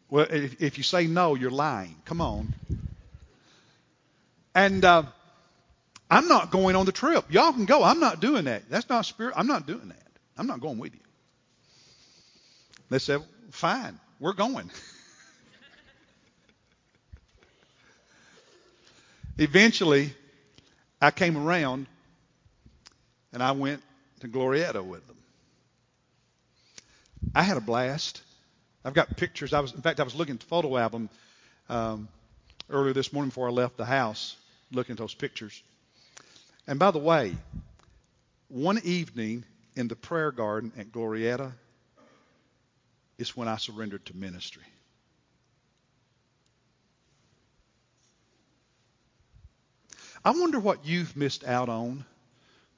Well, 0.09 0.25
if, 0.29 0.61
if 0.61 0.77
you 0.77 0.83
say 0.83 1.07
no, 1.07 1.35
you're 1.35 1.51
lying. 1.51 1.97
Come 2.05 2.21
on. 2.21 2.53
And 4.55 4.85
uh, 4.85 5.03
I'm 6.09 6.29
not 6.29 6.51
going 6.51 6.77
on 6.77 6.85
the 6.85 6.93
trip. 6.93 7.25
Y'all 7.29 7.51
can 7.51 7.65
go. 7.65 7.83
I'm 7.83 7.99
not 7.99 8.21
doing 8.21 8.45
that. 8.45 8.69
That's 8.69 8.87
not 8.87 9.05
spirit. 9.05 9.33
I'm 9.35 9.45
not 9.45 9.67
doing 9.67 9.89
that. 9.89 10.07
I'm 10.37 10.47
not 10.47 10.61
going 10.61 10.77
with 10.77 10.93
you. 10.93 11.01
They 12.89 12.99
said, 12.99 13.21
fine, 13.51 13.99
we're 14.21 14.33
going. 14.33 14.71
Eventually, 19.37 20.13
I 21.01 21.11
came 21.11 21.37
around 21.37 21.87
and 23.33 23.43
I 23.43 23.51
went 23.51 23.81
to 24.19 24.27
Glorieta 24.27 24.83
with 24.83 25.05
them. 25.07 25.17
I 27.35 27.43
had 27.43 27.57
a 27.57 27.61
blast. 27.61 28.21
I've 28.83 28.93
got 28.93 29.17
pictures. 29.17 29.53
I 29.53 29.59
was, 29.59 29.73
in 29.73 29.81
fact, 29.81 29.99
I 29.99 30.03
was 30.03 30.15
looking 30.15 30.35
at 30.35 30.39
the 30.39 30.45
photo 30.45 30.77
album 30.77 31.09
um, 31.67 32.07
earlier 32.69 32.93
this 32.93 33.11
morning 33.11 33.29
before 33.29 33.47
I 33.47 33.51
left 33.51 33.77
the 33.77 33.85
house, 33.85 34.35
looking 34.71 34.93
at 34.93 34.99
those 34.99 35.13
pictures. 35.13 35.61
And 36.67 36.79
by 36.79 36.91
the 36.91 36.99
way, 36.99 37.35
one 38.47 38.79
evening 38.83 39.43
in 39.75 39.87
the 39.87 39.95
prayer 39.95 40.31
garden 40.31 40.71
at 40.77 40.91
Glorieta 40.91 41.51
is 43.17 43.35
when 43.35 43.47
I 43.47 43.57
surrendered 43.57 44.05
to 44.07 44.15
ministry. 44.15 44.63
I 50.23 50.31
wonder 50.31 50.59
what 50.59 50.85
you've 50.85 51.15
missed 51.15 51.45
out 51.45 51.69
on 51.69 52.05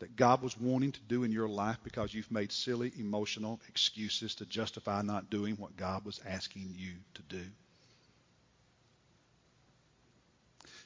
that 0.02 0.16
God 0.16 0.42
was 0.42 0.60
wanting 0.60 0.92
to 0.92 1.00
do 1.08 1.24
in 1.24 1.32
your 1.32 1.48
life 1.48 1.78
because 1.84 2.12
you've 2.12 2.32
made 2.32 2.52
silly, 2.52 2.92
emotional 2.98 3.62
excuses 3.70 4.36
to 4.36 4.46
justify 4.48 5.04
not 5.04 5.30
doing 5.30 5.56
what 5.56 5.78
God 5.78 6.04
was 6.04 6.20
asking 6.28 6.74
you 6.76 6.94
to 7.14 7.22
do. 7.38 7.44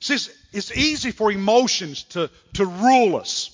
See, 0.01 0.17
it's 0.51 0.75
easy 0.75 1.11
for 1.11 1.31
emotions 1.31 2.03
to, 2.03 2.29
to 2.55 2.65
rule 2.65 3.15
us. 3.15 3.51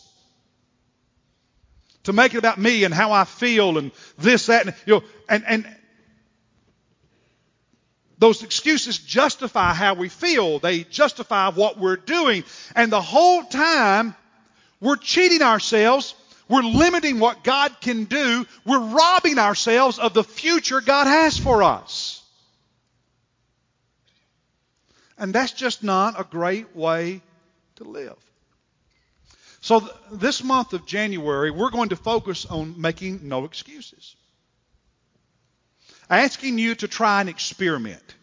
To 2.06 2.14
make 2.14 2.34
it 2.34 2.40
about 2.40 2.58
me 2.58 2.84
and 2.84 2.92
how 2.92 3.12
I 3.12 3.26
feel 3.26 3.78
and 3.78 3.92
this, 4.18 4.48
that, 4.48 4.66
and, 4.66 4.76
you 4.88 4.96
know, 4.96 5.04
and, 5.30 5.44
and 5.48 5.76
those 8.18 8.42
excuses 8.42 8.98
justify 8.98 9.74
how 9.74 9.94
we 9.94 10.10
feel. 10.10 10.58
They 10.58 10.84
justify 10.84 11.52
what 11.52 11.78
we're 11.78 11.98
doing. 11.98 12.44
And 12.76 12.92
the 12.92 13.02
whole 13.02 13.44
time, 13.44 14.16
we're 14.82 14.98
cheating 14.98 15.44
ourselves. 15.44 16.16
We're 16.50 16.64
limiting 16.64 17.20
what 17.20 17.44
God 17.44 17.80
can 17.80 18.06
do. 18.06 18.46
We're 18.66 18.80
robbing 18.80 19.38
ourselves 19.38 20.00
of 20.00 20.14
the 20.14 20.24
future 20.24 20.82
God 20.82 21.08
has 21.08 21.38
for 21.38 21.64
us. 21.64 22.22
And 25.18 25.34
that's 25.34 25.54
just 25.54 25.84
not 25.84 26.20
a 26.20 26.24
great 26.24 26.76
way 26.76 27.22
to 27.76 27.84
live. 27.84 28.18
So, 29.62 29.80
th- 29.80 29.92
this 30.12 30.44
month 30.44 30.74
of 30.74 30.88
January, 30.88 31.52
we're 31.52 31.70
going 31.70 31.90
to 31.90 31.96
focus 31.96 32.48
on 32.48 32.82
making 32.82 33.20
no 33.22 33.46
excuses. 33.46 34.16
Asking 36.10 36.58
you 36.58 36.74
to 36.76 36.88
try 36.88 37.22
an 37.22 37.30
experiment. 37.30 38.16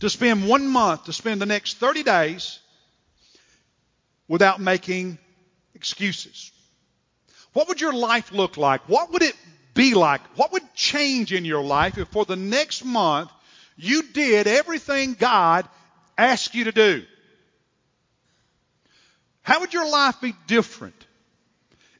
To 0.00 0.10
spend 0.10 0.46
one 0.46 0.66
month, 0.66 1.04
to 1.04 1.14
spend 1.14 1.40
the 1.40 1.46
next 1.46 1.78
30 1.78 2.02
days 2.02 2.60
without 4.32 4.58
making 4.58 5.18
excuses. 5.74 6.52
What 7.52 7.68
would 7.68 7.82
your 7.82 7.92
life 7.92 8.32
look 8.32 8.56
like? 8.56 8.80
What 8.88 9.12
would 9.12 9.20
it 9.20 9.36
be 9.74 9.92
like? 9.92 10.22
What 10.38 10.52
would 10.52 10.72
change 10.72 11.34
in 11.34 11.44
your 11.44 11.62
life 11.62 11.98
if 11.98 12.08
for 12.08 12.24
the 12.24 12.34
next 12.34 12.82
month 12.82 13.30
you 13.76 14.02
did 14.04 14.46
everything 14.46 15.12
God 15.20 15.68
asked 16.16 16.54
you 16.54 16.64
to 16.64 16.72
do? 16.72 17.04
How 19.42 19.60
would 19.60 19.74
your 19.74 19.86
life 19.86 20.18
be 20.22 20.34
different 20.46 21.06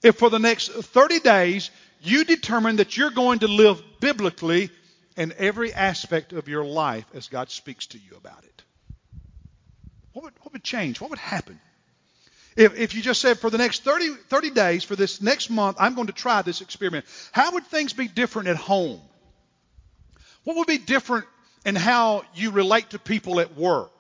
if 0.03 0.17
for 0.17 0.31
the 0.31 0.39
next 0.39 0.69
30 0.73 1.21
days 1.21 1.71
you 2.01 2.25
determined 2.25 2.79
that 2.79 2.97
you're 2.97 3.11
going 3.11 3.41
to 3.41 3.47
live 3.47 3.83
biblically 4.01 4.71
in 5.19 5.35
every 5.37 5.75
aspect 5.75 6.33
of 6.33 6.49
your 6.49 6.65
life 6.65 7.05
as 7.13 7.29
God 7.29 7.51
speaks 7.51 7.89
to 7.89 7.99
you 7.99 8.17
about 8.17 8.43
it? 8.43 8.63
What 10.15 10.25
would, 10.25 10.35
what 10.41 10.55
would 10.55 10.65
change? 10.65 10.99
What 10.99 11.11
would 11.11 11.19
happen? 11.19 11.61
If, 12.57 12.79
if 12.79 12.95
you 12.95 13.03
just 13.03 13.21
said 13.21 13.39
for 13.39 13.51
the 13.51 13.59
next 13.59 13.83
30, 13.85 14.15
30 14.29 14.51
days, 14.51 14.85
for 14.85 14.97
this 14.97 15.21
next 15.23 15.51
month, 15.51 15.77
I'm 15.81 15.95
going 15.95 16.09
to 16.09 16.13
try 16.13 16.43
this 16.43 16.61
experiment, 16.61 17.07
how 17.33 17.53
would 17.53 17.67
things 17.67 17.93
be 17.93 18.09
different 18.09 18.49
at 18.49 18.57
home? 18.57 19.01
What 20.45 20.57
would 20.57 20.67
be 20.67 20.79
different 20.79 21.27
in 21.65 21.77
how 21.77 22.25
you 22.35 22.51
relate 22.51 22.91
to 22.91 22.99
people 22.99 23.41
at 23.41 23.57
work? 23.57 23.93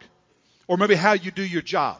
Or 0.68 0.76
maybe 0.76 0.94
how 0.94 1.12
you 1.12 1.30
do 1.30 1.44
your 1.44 1.62
job? 1.62 1.98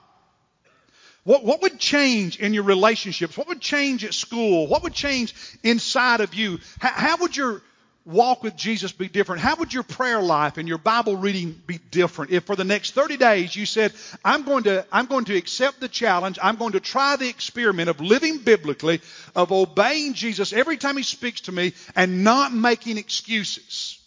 What, 1.25 1.45
what 1.45 1.63
would 1.63 1.79
change 1.79 2.39
in 2.39 2.53
your 2.53 2.65
relationships? 2.65 3.37
What 3.37 3.47
would 3.49 3.61
change 3.61 4.05
at 4.05 4.13
school? 4.13 4.67
What 4.67 4.83
would 4.83 4.93
change 4.93 5.35
inside 5.63 6.21
of 6.21 6.35
you? 6.35 6.59
How, 6.81 6.91
how 6.91 7.17
would 7.19 7.37
your 7.37 7.63
walk 8.05 8.43
with 8.43 8.57
Jesus 8.57 8.93
be 8.93 9.09
different? 9.09 9.43
How 9.43 9.57
would 9.57 9.73
your 9.73 9.83
prayer 9.83 10.21
life 10.21 10.57
and 10.59 10.69
your 10.69 10.79
Bible 10.79 11.17
reading 11.17 11.61
be 11.67 11.79
different 11.91 12.31
if 12.31 12.45
for 12.45 12.57
the 12.57 12.65
next 12.65 12.93
30 12.93 13.17
days 13.17 13.55
you 13.55 13.67
said, 13.67 13.93
I'm 14.25 14.43
going 14.43 14.65
to, 14.65 14.85
I'm 14.91 15.07
going 15.07 15.27
to 15.27 15.37
accept 15.37 15.81
the 15.81 15.89
challenge, 15.89 16.39
I'm 16.43 16.57
going 16.57 16.73
to 16.73 16.81
try 16.81 17.17
the 17.17 17.29
experiment 17.29 17.89
of 17.89 18.01
living 18.01 18.39
biblically, 18.39 19.01
of 19.35 19.53
obeying 19.53 20.15
Jesus 20.15 20.53
every 20.53 20.77
time 20.77 20.97
he 20.97 21.03
speaks 21.03 21.43
to 21.43 21.53
me 21.53 21.75
and 21.95 22.25
not 22.25 22.53
making 22.53 22.99
excuses? 22.99 23.99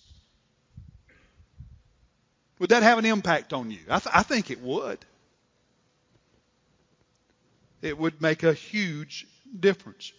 Would 2.59 2.69
that 2.69 2.83
have 2.83 2.97
an 2.97 3.05
impact 3.05 3.53
on 3.53 3.71
you? 3.71 3.79
I, 3.89 3.99
th- 3.99 4.15
I 4.15 4.23
think 4.23 4.49
it 4.49 4.61
would. 4.61 4.99
It 7.81 7.97
would 7.97 8.21
make 8.21 8.43
a 8.43 8.53
huge 8.53 9.27
difference. 9.59 10.11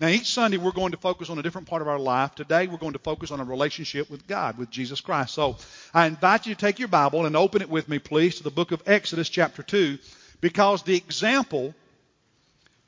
Now, 0.00 0.08
each 0.08 0.32
Sunday 0.32 0.56
we're 0.56 0.72
going 0.72 0.90
to 0.90 0.98
focus 0.98 1.30
on 1.30 1.38
a 1.38 1.42
different 1.42 1.68
part 1.68 1.80
of 1.80 1.86
our 1.86 2.00
life. 2.00 2.34
Today 2.34 2.66
we're 2.66 2.78
going 2.78 2.94
to 2.94 2.98
focus 2.98 3.30
on 3.30 3.38
a 3.38 3.44
relationship 3.44 4.10
with 4.10 4.26
God, 4.26 4.58
with 4.58 4.68
Jesus 4.68 5.00
Christ. 5.00 5.34
So 5.34 5.56
I 5.92 6.06
invite 6.06 6.46
you 6.46 6.54
to 6.54 6.60
take 6.60 6.80
your 6.80 6.88
Bible 6.88 7.26
and 7.26 7.36
open 7.36 7.62
it 7.62 7.70
with 7.70 7.88
me, 7.88 8.00
please, 8.00 8.36
to 8.36 8.42
the 8.42 8.50
book 8.50 8.72
of 8.72 8.82
Exodus, 8.86 9.28
chapter 9.28 9.62
2, 9.62 9.98
because 10.40 10.82
the 10.82 10.96
example 10.96 11.74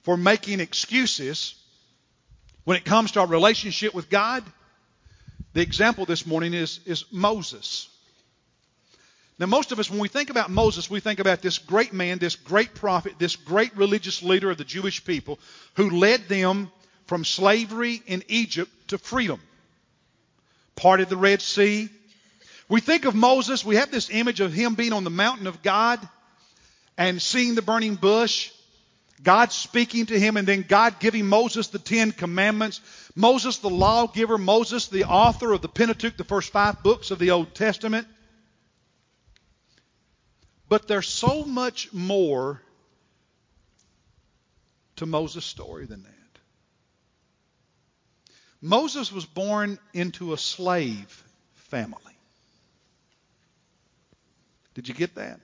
for 0.03 0.17
making 0.17 0.59
excuses 0.59 1.55
when 2.65 2.77
it 2.77 2.85
comes 2.85 3.13
to 3.13 3.21
our 3.21 3.27
relationship 3.29 3.95
with 3.95 4.11
God, 4.11 4.43
the 5.53 5.61
example 5.61 6.07
this 6.07 6.27
morning 6.27 6.55
is, 6.55 6.81
is 6.87 7.05
Moses. 7.13 7.89
Now, 9.39 9.47
most 9.47 9.71
of 9.71 9.79
us, 9.79 9.91
when 9.91 10.01
we 10.01 10.09
think 10.09 10.31
about 10.31 10.51
Moses, 10.51 10.91
we 10.91 10.99
think 10.99 11.21
about 11.21 11.43
this 11.43 11.59
great 11.59 11.93
man, 11.93 12.19
this 12.19 12.37
great 12.37 12.75
prophet, 12.75 13.15
this 13.19 13.37
great 13.37 13.77
religious 13.77 14.23
leader 14.23 14.51
of 14.51 14.59
the 14.59 14.65
Jewish 14.65 15.05
people 15.05 15.39
who 15.75 15.91
led 15.91 16.27
them 16.29 16.73
from 17.07 17.25
slavery 17.25 18.03
in 18.07 18.23
Egypt 18.29 18.71
to 18.89 18.99
freedom. 18.99 19.41
parted 20.75 21.09
the 21.09 21.17
Red 21.17 21.41
Sea. 21.41 21.89
We 22.69 22.81
think 22.81 23.07
of 23.07 23.15
Moses, 23.15 23.65
we 23.65 23.77
have 23.77 23.91
this 23.91 24.11
image 24.11 24.41
of 24.41 24.53
him 24.53 24.75
being 24.75 24.93
on 24.93 25.05
the 25.05 25.11
mountain 25.11 25.47
of 25.47 25.63
God 25.63 26.07
and 26.99 27.23
seeing 27.23 27.55
the 27.55 27.63
burning 27.63 27.95
bush. 27.95 28.51
God 29.23 29.53
speaking 29.53 30.07
to 30.07 30.19
him 30.19 30.37
and 30.37 30.47
then 30.47 30.65
God 30.69 30.99
giving 31.01 31.27
Moses 31.27 31.69
the 31.69 31.79
Ten 31.79 32.13
Commandments. 32.13 32.81
Moses, 33.15 33.59
the 33.59 33.71
lawgiver, 33.71 34.37
Moses, 34.37 34.89
the 34.89 35.05
author 35.05 35.53
of 35.53 35.63
the 35.63 35.69
Pentateuch, 35.69 36.19
the 36.19 36.25
first 36.25 36.53
five 36.53 36.83
books 36.83 37.11
of 37.11 37.19
the 37.19 37.31
Old 37.31 37.55
Testament. 37.55 38.07
But 40.69 40.89
there's 40.89 41.09
so 41.09 41.45
much 41.45 41.93
more 41.95 42.61
to 44.97 45.07
Moses' 45.07 45.45
story 45.45 45.87
than 45.87 46.03
that. 46.03 46.26
Moses 48.67 49.13
was 49.13 49.25
born 49.25 49.79
into 49.95 50.33
a 50.33 50.39
slave 50.39 51.25
family. 51.55 52.19
Did 54.75 54.89
you 54.89 54.95
get 54.95 55.15
that? 55.15 55.39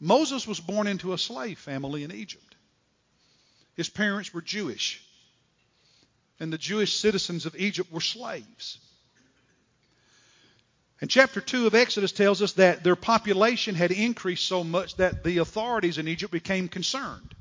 Moses 0.00 0.46
was 0.46 0.58
born 0.58 0.86
into 0.86 1.12
a 1.12 1.18
slave 1.18 1.58
family 1.58 2.02
in 2.02 2.10
Egypt. 2.10 2.56
His 3.74 3.90
parents 3.90 4.32
were 4.32 4.40
Jewish, 4.40 5.02
and 6.40 6.50
the 6.50 6.56
Jewish 6.56 6.96
citizens 6.96 7.44
of 7.44 7.56
Egypt 7.56 7.92
were 7.92 8.00
slaves. 8.00 8.78
And 11.02 11.10
chapter 11.10 11.42
2 11.42 11.66
of 11.66 11.74
Exodus 11.74 12.12
tells 12.12 12.40
us 12.40 12.54
that 12.54 12.82
their 12.82 12.96
population 12.96 13.74
had 13.74 13.92
increased 13.92 14.48
so 14.48 14.64
much 14.64 14.96
that 14.96 15.24
the 15.24 15.38
authorities 15.38 15.98
in 15.98 16.08
Egypt 16.08 16.32
became 16.32 16.68
concerned. 16.68 17.34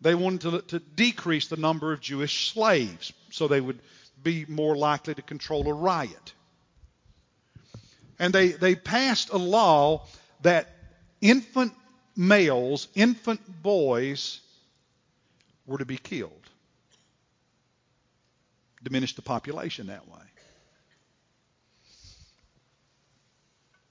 They 0.00 0.14
wanted 0.14 0.40
to, 0.42 0.78
to 0.78 0.78
decrease 0.78 1.48
the 1.48 1.56
number 1.56 1.92
of 1.92 2.00
Jewish 2.00 2.52
slaves 2.52 3.12
so 3.30 3.48
they 3.48 3.60
would 3.60 3.80
be 4.22 4.44
more 4.46 4.76
likely 4.76 5.14
to 5.14 5.22
control 5.22 5.68
a 5.68 5.72
riot. 5.72 6.32
And 8.18 8.32
they, 8.32 8.48
they 8.48 8.74
passed 8.74 9.30
a 9.30 9.38
law 9.38 10.06
that 10.42 10.68
infant 11.20 11.72
males, 12.16 12.88
infant 12.94 13.40
boys, 13.62 14.40
were 15.66 15.78
to 15.78 15.84
be 15.84 15.98
killed. 15.98 16.32
Diminish 18.82 19.14
the 19.14 19.22
population 19.22 19.88
that 19.88 20.08
way. 20.08 20.18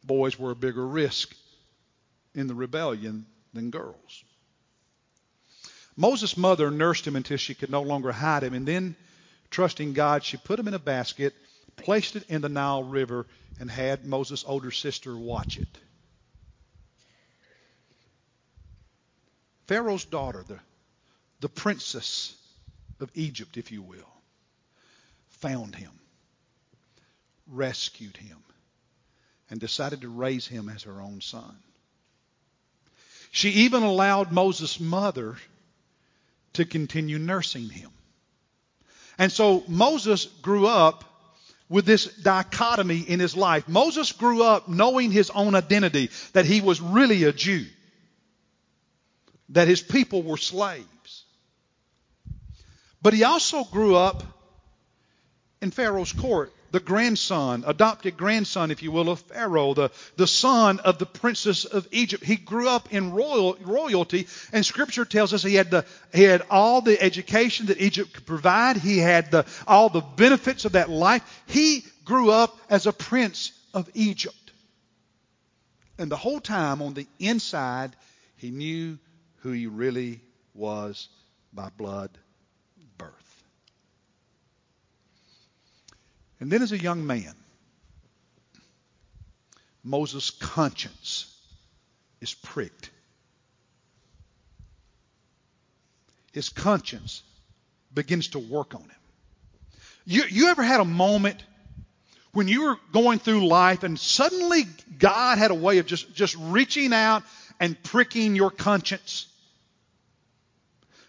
Boys 0.03 0.39
were 0.39 0.51
a 0.51 0.55
bigger 0.55 0.85
risk 0.85 1.35
in 2.33 2.47
the 2.47 2.55
rebellion 2.55 3.25
than 3.53 3.71
girls. 3.71 4.23
Moses' 5.99 6.37
mother 6.37 6.69
nursed 6.69 7.07
him 7.07 7.15
until 7.15 7.37
she 7.37 7.55
could 7.55 7.71
no 7.71 7.81
longer 7.81 8.11
hide 8.11 8.43
him, 8.43 8.53
and 8.53 8.67
then, 8.67 8.95
trusting 9.49 9.93
God, 9.93 10.23
she 10.23 10.37
put 10.37 10.59
him 10.59 10.67
in 10.67 10.75
a 10.75 10.79
basket, 10.79 11.35
placed 11.75 12.15
it 12.15 12.23
in 12.29 12.41
the 12.41 12.49
Nile 12.49 12.83
River, 12.83 13.25
and 13.59 13.69
had 13.69 14.05
Moses' 14.05 14.43
older 14.47 14.69
sister 14.69 15.17
watch 15.17 15.57
it. 15.57 15.77
Pharaoh's 19.65 20.05
daughter, 20.05 20.45
the, 20.47 20.59
the 21.39 21.49
princess 21.49 22.35
of 22.99 23.09
Egypt, 23.15 23.57
if 23.57 23.71
you 23.71 23.81
will, 23.81 24.13
found 25.29 25.75
him, 25.75 25.91
rescued 27.47 28.17
him, 28.17 28.37
and 29.49 29.59
decided 29.59 30.01
to 30.01 30.09
raise 30.09 30.45
him 30.45 30.69
as 30.69 30.83
her 30.83 31.01
own 31.01 31.21
son. 31.21 31.57
She 33.31 33.49
even 33.49 33.81
allowed 33.81 34.31
Moses' 34.31 34.79
mother 34.79 35.37
to 36.57 36.65
continue 36.65 37.17
nursing 37.17 37.69
him. 37.69 37.89
And 39.17 39.31
so 39.31 39.63
Moses 39.67 40.25
grew 40.25 40.67
up 40.67 41.03
with 41.69 41.85
this 41.85 42.05
dichotomy 42.05 42.99
in 42.99 43.19
his 43.19 43.35
life. 43.35 43.67
Moses 43.67 44.11
grew 44.11 44.43
up 44.43 44.69
knowing 44.69 45.11
his 45.11 45.29
own 45.31 45.55
identity, 45.55 46.11
that 46.33 46.45
he 46.45 46.61
was 46.61 46.79
really 46.79 47.23
a 47.23 47.33
Jew 47.33 47.65
that 49.49 49.67
his 49.67 49.81
people 49.81 50.23
were 50.23 50.37
slaves. 50.37 51.23
But 53.01 53.13
he 53.13 53.23
also 53.23 53.63
grew 53.63 53.95
up 53.95 54.23
in 55.61 55.71
Pharaoh's 55.71 56.11
court, 56.11 56.51
the 56.71 56.79
grandson, 56.79 57.63
adopted 57.65 58.17
grandson, 58.17 58.71
if 58.71 58.83
you 58.83 58.91
will, 58.91 59.09
of 59.09 59.19
Pharaoh, 59.21 59.73
the, 59.73 59.91
the 60.15 60.27
son 60.27 60.79
of 60.79 60.99
the 60.99 61.05
princess 61.05 61.65
of 61.65 61.87
Egypt. 61.91 62.23
He 62.23 62.35
grew 62.35 62.67
up 62.67 62.93
in 62.93 63.13
royal, 63.13 63.57
royalty, 63.61 64.27
and 64.51 64.65
Scripture 64.65 65.05
tells 65.05 65.33
us 65.33 65.43
he 65.43 65.55
had, 65.55 65.71
the, 65.71 65.85
he 66.13 66.23
had 66.23 66.43
all 66.49 66.81
the 66.81 67.01
education 67.01 67.67
that 67.67 67.81
Egypt 67.81 68.13
could 68.13 68.25
provide. 68.25 68.77
He 68.77 68.97
had 68.97 69.31
the, 69.31 69.45
all 69.65 69.89
the 69.89 70.01
benefits 70.01 70.65
of 70.65 70.73
that 70.73 70.89
life. 70.89 71.43
He 71.47 71.85
grew 72.03 72.31
up 72.31 72.57
as 72.69 72.85
a 72.85 72.93
prince 72.93 73.51
of 73.73 73.89
Egypt. 73.93 74.35
And 75.97 76.11
the 76.11 76.17
whole 76.17 76.39
time 76.39 76.81
on 76.81 76.93
the 76.93 77.07
inside, 77.19 77.95
he 78.35 78.51
knew 78.51 78.99
who 79.37 79.51
he 79.51 79.67
really 79.67 80.21
was 80.53 81.07
by 81.53 81.69
blood 81.75 82.17
And 86.39 86.51
then 86.51 86.61
as 86.61 86.71
a 86.71 86.77
young 86.77 87.05
man, 87.05 87.33
Moses' 89.83 90.29
conscience 90.31 91.33
is 92.21 92.33
pricked. 92.33 92.89
His 96.33 96.49
conscience 96.49 97.23
begins 97.93 98.29
to 98.29 98.39
work 98.39 98.75
on 98.75 98.81
him. 98.81 98.91
You, 100.05 100.23
you 100.29 100.49
ever 100.49 100.63
had 100.63 100.79
a 100.79 100.85
moment 100.85 101.43
when 102.31 102.47
you 102.47 102.63
were 102.65 102.77
going 102.91 103.19
through 103.19 103.47
life 103.47 103.83
and 103.83 103.99
suddenly 103.99 104.67
God 104.99 105.37
had 105.37 105.51
a 105.51 105.55
way 105.55 105.79
of 105.79 105.85
just, 105.85 106.13
just 106.13 106.35
reaching 106.39 106.93
out 106.93 107.23
and 107.59 107.81
pricking 107.81 108.35
your 108.35 108.51
conscience? 108.51 109.27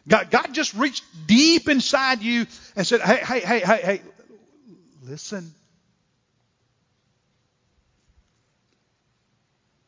God, 0.09 0.31
God 0.31 0.55
just 0.55 0.73
reached 0.75 1.05
deep 1.27 1.69
inside 1.69 2.23
you 2.23 2.47
and 2.75 2.87
said, 2.87 3.03
hey, 3.03 3.19
hey, 3.19 3.41
hey, 3.41 3.61
hey, 3.61 3.81
hey, 3.83 4.01
listen. 5.09 5.55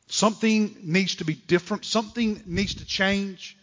Something 0.09 0.77
needs 0.83 1.17
to 1.17 1.25
be 1.25 1.35
different. 1.35 1.85
Something 1.85 2.43
needs 2.47 2.75
to 2.77 2.85
change. 2.85 3.57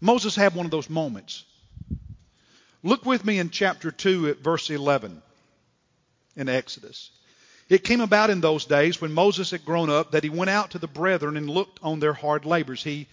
Moses 0.00 0.34
had 0.34 0.54
one 0.54 0.66
of 0.66 0.70
those 0.70 0.88
moments. 0.88 1.44
Look 2.82 3.04
with 3.04 3.24
me 3.24 3.38
in 3.38 3.50
chapter 3.50 3.90
2 3.90 4.28
at 4.28 4.38
verse 4.38 4.70
11 4.70 5.22
in 6.36 6.48
Exodus. 6.48 7.10
It 7.68 7.84
came 7.84 8.00
about 8.00 8.30
in 8.30 8.40
those 8.40 8.66
days 8.66 9.00
when 9.00 9.12
Moses 9.12 9.50
had 9.50 9.64
grown 9.64 9.88
up 9.88 10.10
that 10.10 10.22
he 10.22 10.30
went 10.30 10.50
out 10.50 10.72
to 10.72 10.78
the 10.78 10.86
brethren 10.86 11.36
and 11.36 11.48
looked 11.48 11.80
on 11.82 12.00
their 12.00 12.12
hard 12.12 12.44
labors. 12.44 12.82
He 12.82 13.06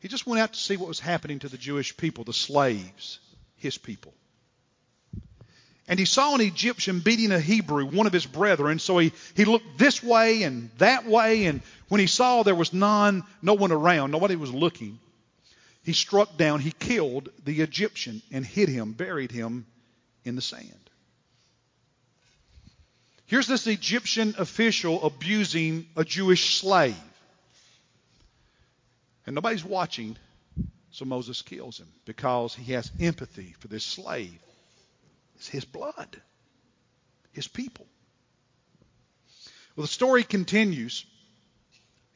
he 0.00 0.08
just 0.08 0.26
went 0.26 0.40
out 0.40 0.52
to 0.54 0.58
see 0.58 0.76
what 0.76 0.88
was 0.88 0.98
happening 0.98 1.38
to 1.40 1.48
the 1.48 1.58
Jewish 1.58 1.96
people, 1.96 2.24
the 2.24 2.32
slaves, 2.32 3.20
his 3.56 3.78
people. 3.78 4.14
And 5.92 5.98
he 5.98 6.06
saw 6.06 6.34
an 6.34 6.40
Egyptian 6.40 7.00
beating 7.00 7.32
a 7.32 7.38
Hebrew, 7.38 7.84
one 7.84 8.06
of 8.06 8.14
his 8.14 8.24
brethren. 8.24 8.78
So 8.78 8.96
he, 8.96 9.12
he 9.36 9.44
looked 9.44 9.76
this 9.76 10.02
way 10.02 10.42
and 10.42 10.70
that 10.78 11.04
way. 11.04 11.44
And 11.44 11.60
when 11.88 12.00
he 12.00 12.06
saw 12.06 12.42
there 12.42 12.54
was 12.54 12.72
none, 12.72 13.24
no 13.42 13.52
one 13.52 13.72
around, 13.72 14.10
nobody 14.10 14.34
was 14.34 14.50
looking, 14.54 14.98
he 15.84 15.92
struck 15.92 16.38
down, 16.38 16.60
he 16.60 16.72
killed 16.72 17.28
the 17.44 17.60
Egyptian 17.60 18.22
and 18.32 18.42
hid 18.42 18.70
him, 18.70 18.92
buried 18.92 19.30
him 19.32 19.66
in 20.24 20.34
the 20.34 20.40
sand. 20.40 20.88
Here's 23.26 23.46
this 23.46 23.66
Egyptian 23.66 24.34
official 24.38 25.04
abusing 25.04 25.84
a 25.94 26.06
Jewish 26.06 26.58
slave. 26.58 26.96
And 29.26 29.34
nobody's 29.34 29.62
watching, 29.62 30.16
so 30.90 31.04
Moses 31.04 31.42
kills 31.42 31.78
him 31.78 31.88
because 32.06 32.54
he 32.54 32.72
has 32.72 32.90
empathy 32.98 33.54
for 33.58 33.68
this 33.68 33.84
slave. 33.84 34.38
It's 35.42 35.48
his 35.48 35.64
blood, 35.64 36.22
his 37.32 37.48
people. 37.48 37.84
Well, 39.74 39.82
the 39.82 39.92
story 39.92 40.22
continues 40.22 41.04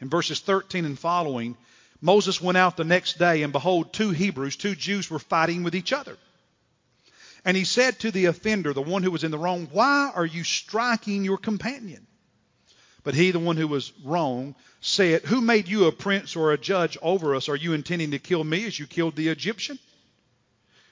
in 0.00 0.08
verses 0.08 0.38
13 0.38 0.84
and 0.84 0.96
following. 0.96 1.56
Moses 2.00 2.40
went 2.40 2.56
out 2.56 2.76
the 2.76 2.84
next 2.84 3.18
day, 3.18 3.42
and 3.42 3.52
behold, 3.52 3.92
two 3.92 4.10
Hebrews, 4.10 4.54
two 4.54 4.76
Jews, 4.76 5.10
were 5.10 5.18
fighting 5.18 5.64
with 5.64 5.74
each 5.74 5.92
other. 5.92 6.16
And 7.44 7.56
he 7.56 7.64
said 7.64 7.98
to 8.00 8.12
the 8.12 8.26
offender, 8.26 8.72
the 8.72 8.80
one 8.80 9.02
who 9.02 9.10
was 9.10 9.24
in 9.24 9.32
the 9.32 9.38
wrong, 9.38 9.66
Why 9.72 10.12
are 10.14 10.24
you 10.24 10.44
striking 10.44 11.24
your 11.24 11.38
companion? 11.38 12.06
But 13.02 13.16
he, 13.16 13.32
the 13.32 13.40
one 13.40 13.56
who 13.56 13.66
was 13.66 13.92
wrong, 14.04 14.54
said, 14.80 15.22
Who 15.22 15.40
made 15.40 15.66
you 15.66 15.86
a 15.86 15.92
prince 15.92 16.36
or 16.36 16.52
a 16.52 16.58
judge 16.58 16.96
over 17.02 17.34
us? 17.34 17.48
Are 17.48 17.56
you 17.56 17.72
intending 17.72 18.12
to 18.12 18.20
kill 18.20 18.44
me 18.44 18.66
as 18.66 18.78
you 18.78 18.86
killed 18.86 19.16
the 19.16 19.30
Egyptian? 19.30 19.80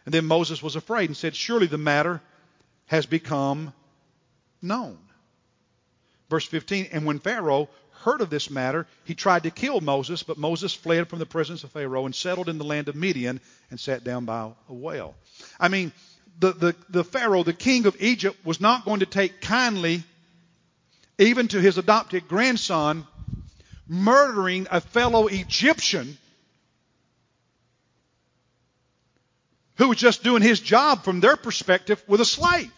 And 0.04 0.12
then 0.14 0.26
Moses 0.26 0.62
was 0.62 0.76
afraid 0.76 1.08
and 1.08 1.16
said, 1.16 1.34
Surely 1.34 1.66
the 1.66 1.78
matter 1.78 2.20
has 2.86 3.06
become 3.06 3.72
known. 4.60 4.98
Verse 6.28 6.46
15, 6.46 6.88
and 6.92 7.06
when 7.06 7.18
Pharaoh 7.18 7.68
heard 8.02 8.20
of 8.20 8.28
this 8.28 8.50
matter, 8.50 8.86
he 9.04 9.14
tried 9.14 9.44
to 9.44 9.50
kill 9.50 9.80
Moses, 9.80 10.22
but 10.22 10.36
Moses 10.36 10.74
fled 10.74 11.08
from 11.08 11.18
the 11.18 11.26
presence 11.26 11.64
of 11.64 11.72
Pharaoh 11.72 12.04
and 12.04 12.14
settled 12.14 12.48
in 12.48 12.58
the 12.58 12.64
land 12.64 12.88
of 12.88 12.96
Midian 12.96 13.40
and 13.70 13.80
sat 13.80 14.04
down 14.04 14.24
by 14.24 14.50
a 14.68 14.72
well. 14.72 15.14
I 15.58 15.68
mean, 15.68 15.92
the, 16.38 16.52
the, 16.52 16.76
the 16.90 17.04
Pharaoh, 17.04 17.42
the 17.42 17.52
king 17.52 17.86
of 17.86 17.96
Egypt, 18.00 18.36
was 18.44 18.60
not 18.60 18.84
going 18.84 19.00
to 19.00 19.06
take 19.06 19.40
kindly 19.40 20.02
even 21.18 21.48
to 21.48 21.60
his 21.60 21.78
adopted 21.78 22.28
grandson 22.28 23.06
murdering 23.86 24.66
a 24.70 24.80
fellow 24.80 25.28
Egyptian 25.28 26.18
who 29.76 29.88
was 29.88 29.98
just 29.98 30.22
doing 30.22 30.42
his 30.42 30.60
job 30.60 31.04
from 31.04 31.20
their 31.20 31.37
perspective 31.37 32.02
with 32.06 32.20
a 32.20 32.24
slave. 32.24 32.70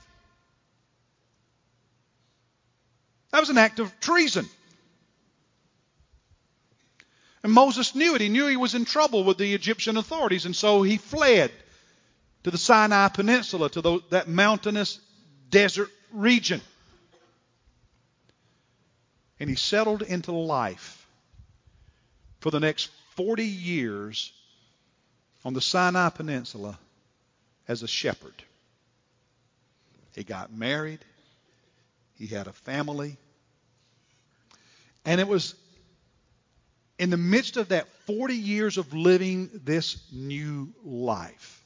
That 3.33 3.41
was 3.41 3.51
an 3.51 3.59
act 3.59 3.81
of 3.81 4.01
treason. 4.01 4.49
And 7.43 7.53
Moses 7.53 7.95
knew 7.95 8.15
it. 8.15 8.21
He 8.21 8.29
knew 8.29 8.47
he 8.47 8.57
was 8.57 8.75
in 8.75 8.85
trouble 8.85 9.25
with 9.25 9.39
the 9.39 9.55
Egyptian 9.55 9.97
authorities, 9.97 10.47
and 10.47 10.57
so 10.57 10.83
he 10.83 10.97
fled 10.97 11.53
to 12.45 12.51
the 12.51 12.59
Sinai 12.59 13.09
Peninsula, 13.09 13.69
to 13.71 13.81
the, 13.81 14.01
that 14.11 14.29
mountainous 14.29 14.99
desert 15.51 15.91
region. 16.13 16.61
And 19.39 19.51
he 19.51 19.57
settled 19.57 20.03
into 20.03 20.33
life 20.33 21.07
for 22.41 22.51
the 22.51 22.61
next 22.61 22.89
40 23.17 23.45
years 23.45 24.33
on 25.45 25.53
the 25.53 25.61
Sinai 25.61 26.09
Peninsula 26.09 26.79
as 27.69 27.83
a 27.83 27.89
shepherd. 27.89 28.43
He 30.15 30.25
got 30.25 30.53
married. 30.53 31.01
He 32.15 32.27
had 32.27 32.47
a 32.47 32.53
family. 32.53 33.17
And 35.05 35.21
it 35.21 35.29
was 35.29 35.55
in 36.99 37.11
the 37.11 37.17
midst 37.17 37.57
of 37.57 37.69
that 37.69 37.87
40 38.07 38.35
years 38.35 38.79
of 38.79 38.93
living 38.95 39.51
this 39.65 39.99
new 40.13 40.73
life 40.83 41.63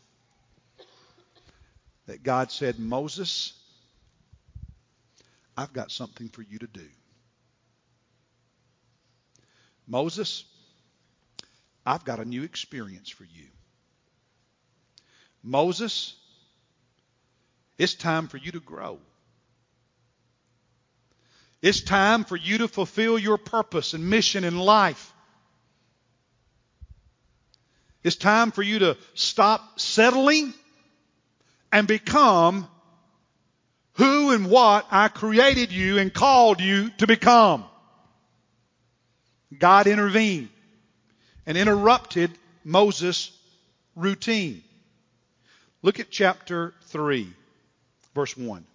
that 2.06 2.22
God 2.22 2.50
said, 2.50 2.78
Moses, 2.78 3.52
I've 5.56 5.72
got 5.72 5.92
something 5.92 6.28
for 6.28 6.42
you 6.42 6.58
to 6.58 6.66
do. 6.66 6.88
Moses, 9.86 10.44
I've 11.86 12.04
got 12.04 12.18
a 12.18 12.24
new 12.24 12.42
experience 12.42 13.08
for 13.08 13.24
you. 13.24 13.46
Moses, 15.42 16.14
it's 17.78 17.94
time 17.94 18.28
for 18.28 18.36
you 18.36 18.52
to 18.52 18.60
grow. 18.60 18.98
It's 21.62 21.80
time 21.82 22.24
for 22.24 22.36
you 22.36 22.58
to 22.58 22.68
fulfill 22.68 23.18
your 23.18 23.36
purpose 23.36 23.94
and 23.94 24.08
mission 24.08 24.44
in 24.44 24.58
life. 24.58 25.12
It's 28.02 28.16
time 28.16 28.50
for 28.50 28.62
you 28.62 28.78
to 28.78 28.96
stop 29.14 29.78
settling 29.78 30.54
and 31.70 31.86
become 31.86 32.66
who 33.94 34.30
and 34.32 34.50
what 34.50 34.86
I 34.90 35.08
created 35.08 35.70
you 35.70 35.98
and 35.98 36.12
called 36.12 36.60
you 36.60 36.90
to 36.98 37.06
become. 37.06 37.64
God 39.58 39.86
intervened 39.86 40.48
and 41.44 41.58
interrupted 41.58 42.30
Moses' 42.64 43.30
routine. 43.94 44.62
Look 45.82 46.00
at 46.00 46.10
chapter 46.10 46.74
3, 46.84 47.32
verse 48.14 48.36
1. 48.36 48.66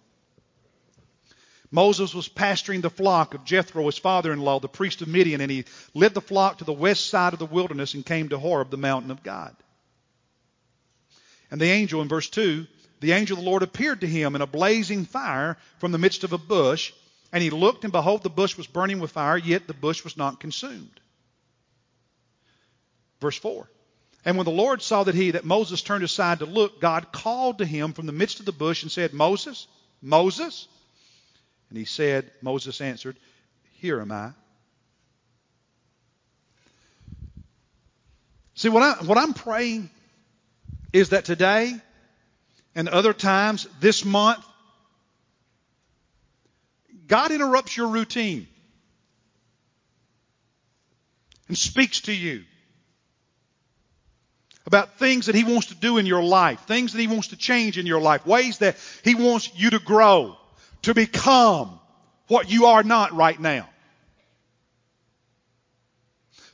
Moses 1.70 2.14
was 2.14 2.28
pasturing 2.28 2.80
the 2.80 2.90
flock 2.90 3.34
of 3.34 3.44
Jethro, 3.44 3.86
his 3.86 3.98
father 3.98 4.32
in 4.32 4.40
law, 4.40 4.60
the 4.60 4.68
priest 4.68 5.02
of 5.02 5.08
Midian, 5.08 5.40
and 5.40 5.50
he 5.50 5.64
led 5.94 6.14
the 6.14 6.20
flock 6.20 6.58
to 6.58 6.64
the 6.64 6.72
west 6.72 7.08
side 7.08 7.32
of 7.32 7.38
the 7.38 7.46
wilderness 7.46 7.94
and 7.94 8.06
came 8.06 8.28
to 8.28 8.38
Horeb, 8.38 8.70
the 8.70 8.76
mountain 8.76 9.10
of 9.10 9.22
God. 9.22 9.54
And 11.50 11.60
the 11.60 11.70
angel, 11.70 12.02
in 12.02 12.08
verse 12.08 12.28
2, 12.28 12.66
the 13.00 13.12
angel 13.12 13.38
of 13.38 13.44
the 13.44 13.50
Lord 13.50 13.62
appeared 13.62 14.00
to 14.00 14.06
him 14.06 14.34
in 14.34 14.42
a 14.42 14.46
blazing 14.46 15.04
fire 15.04 15.56
from 15.78 15.92
the 15.92 15.98
midst 15.98 16.24
of 16.24 16.32
a 16.32 16.38
bush. 16.38 16.92
And 17.32 17.42
he 17.42 17.50
looked, 17.50 17.84
and 17.84 17.92
behold, 17.92 18.22
the 18.22 18.30
bush 18.30 18.56
was 18.56 18.66
burning 18.66 19.00
with 19.00 19.12
fire, 19.12 19.36
yet 19.36 19.66
the 19.66 19.74
bush 19.74 20.02
was 20.02 20.16
not 20.16 20.40
consumed. 20.40 21.00
Verse 23.20 23.36
4. 23.36 23.68
And 24.26 24.36
when 24.36 24.44
the 24.44 24.50
Lord 24.50 24.82
saw 24.82 25.04
that 25.04 25.14
he, 25.14 25.30
that 25.30 25.44
Moses 25.44 25.82
turned 25.82 26.02
aside 26.02 26.40
to 26.40 26.46
look, 26.46 26.80
God 26.80 27.12
called 27.12 27.58
to 27.58 27.64
him 27.64 27.92
from 27.92 28.06
the 28.06 28.12
midst 28.12 28.40
of 28.40 28.44
the 28.44 28.50
bush 28.50 28.82
and 28.82 28.90
said, 28.90 29.12
Moses, 29.12 29.68
Moses. 30.02 30.66
And 31.70 31.78
he 31.78 31.84
said, 31.84 32.28
Moses 32.42 32.80
answered, 32.80 33.16
Here 33.74 34.00
am 34.00 34.10
I. 34.10 34.32
See, 38.56 38.68
what, 38.68 38.82
I, 38.82 39.04
what 39.04 39.16
I'm 39.16 39.32
praying 39.32 39.90
is 40.92 41.10
that 41.10 41.24
today 41.24 41.72
and 42.74 42.88
other 42.88 43.12
times 43.12 43.68
this 43.78 44.04
month, 44.04 44.44
God 47.06 47.30
interrupts 47.30 47.76
your 47.76 47.86
routine 47.86 48.48
and 51.46 51.56
speaks 51.56 52.00
to 52.02 52.12
you 52.12 52.42
about 54.66 54.98
things 54.98 55.26
that 55.26 55.34
He 55.34 55.44
wants 55.44 55.68
to 55.68 55.74
do 55.74 55.98
in 55.98 56.06
your 56.06 56.22
life, 56.22 56.60
things 56.66 56.92
that 56.92 57.00
He 57.00 57.06
wants 57.06 57.28
to 57.28 57.36
change 57.36 57.78
in 57.78 57.86
your 57.86 58.00
life, 58.00 58.26
ways 58.26 58.58
that 58.58 58.76
He 59.04 59.14
wants 59.14 59.50
you 59.54 59.70
to 59.70 59.78
grow 59.78 60.36
to 60.82 60.94
become 60.94 61.78
what 62.28 62.50
you 62.50 62.66
are 62.66 62.82
not 62.82 63.12
right 63.12 63.38
now. 63.38 63.68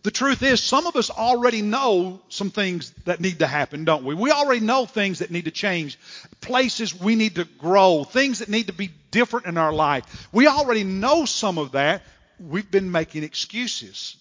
The 0.02 0.10
truth 0.10 0.42
is, 0.42 0.60
some 0.60 0.88
of 0.88 0.96
us 0.96 1.10
already 1.10 1.62
know 1.62 2.20
some 2.28 2.50
things 2.50 2.90
that 3.04 3.20
need 3.20 3.38
to 3.38 3.46
happen, 3.46 3.84
don't 3.84 4.04
we? 4.04 4.14
We 4.14 4.32
already 4.32 4.60
know 4.60 4.84
things 4.84 5.20
that 5.20 5.30
need 5.30 5.44
to 5.44 5.52
change, 5.52 5.96
places 6.40 6.98
we 6.98 7.14
need 7.14 7.36
to 7.36 7.44
grow, 7.44 8.02
things 8.02 8.40
that 8.40 8.48
need 8.48 8.66
to 8.66 8.72
be 8.72 8.90
different 9.12 9.46
in 9.46 9.56
our 9.56 9.72
life. 9.72 10.28
We 10.32 10.48
already 10.48 10.82
know 10.82 11.24
some 11.24 11.56
of 11.56 11.72
that. 11.72 12.02
We've 12.40 12.68
been 12.68 12.90
making 12.90 13.22
excuses 13.22 14.16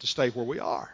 to 0.00 0.08
stay 0.08 0.30
where 0.30 0.44
we 0.44 0.58
are. 0.58 0.92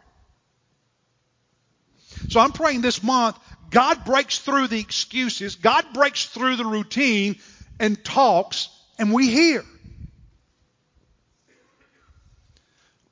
So 2.26 2.40
I'm 2.40 2.52
praying 2.52 2.80
this 2.80 3.02
month, 3.02 3.38
God 3.70 4.04
breaks 4.04 4.38
through 4.38 4.68
the 4.68 4.80
excuses, 4.80 5.56
God 5.56 5.84
breaks 5.94 6.26
through 6.26 6.56
the 6.56 6.64
routine, 6.64 7.36
and 7.78 8.02
talks, 8.02 8.68
and 8.98 9.12
we 9.12 9.28
hear. 9.28 9.64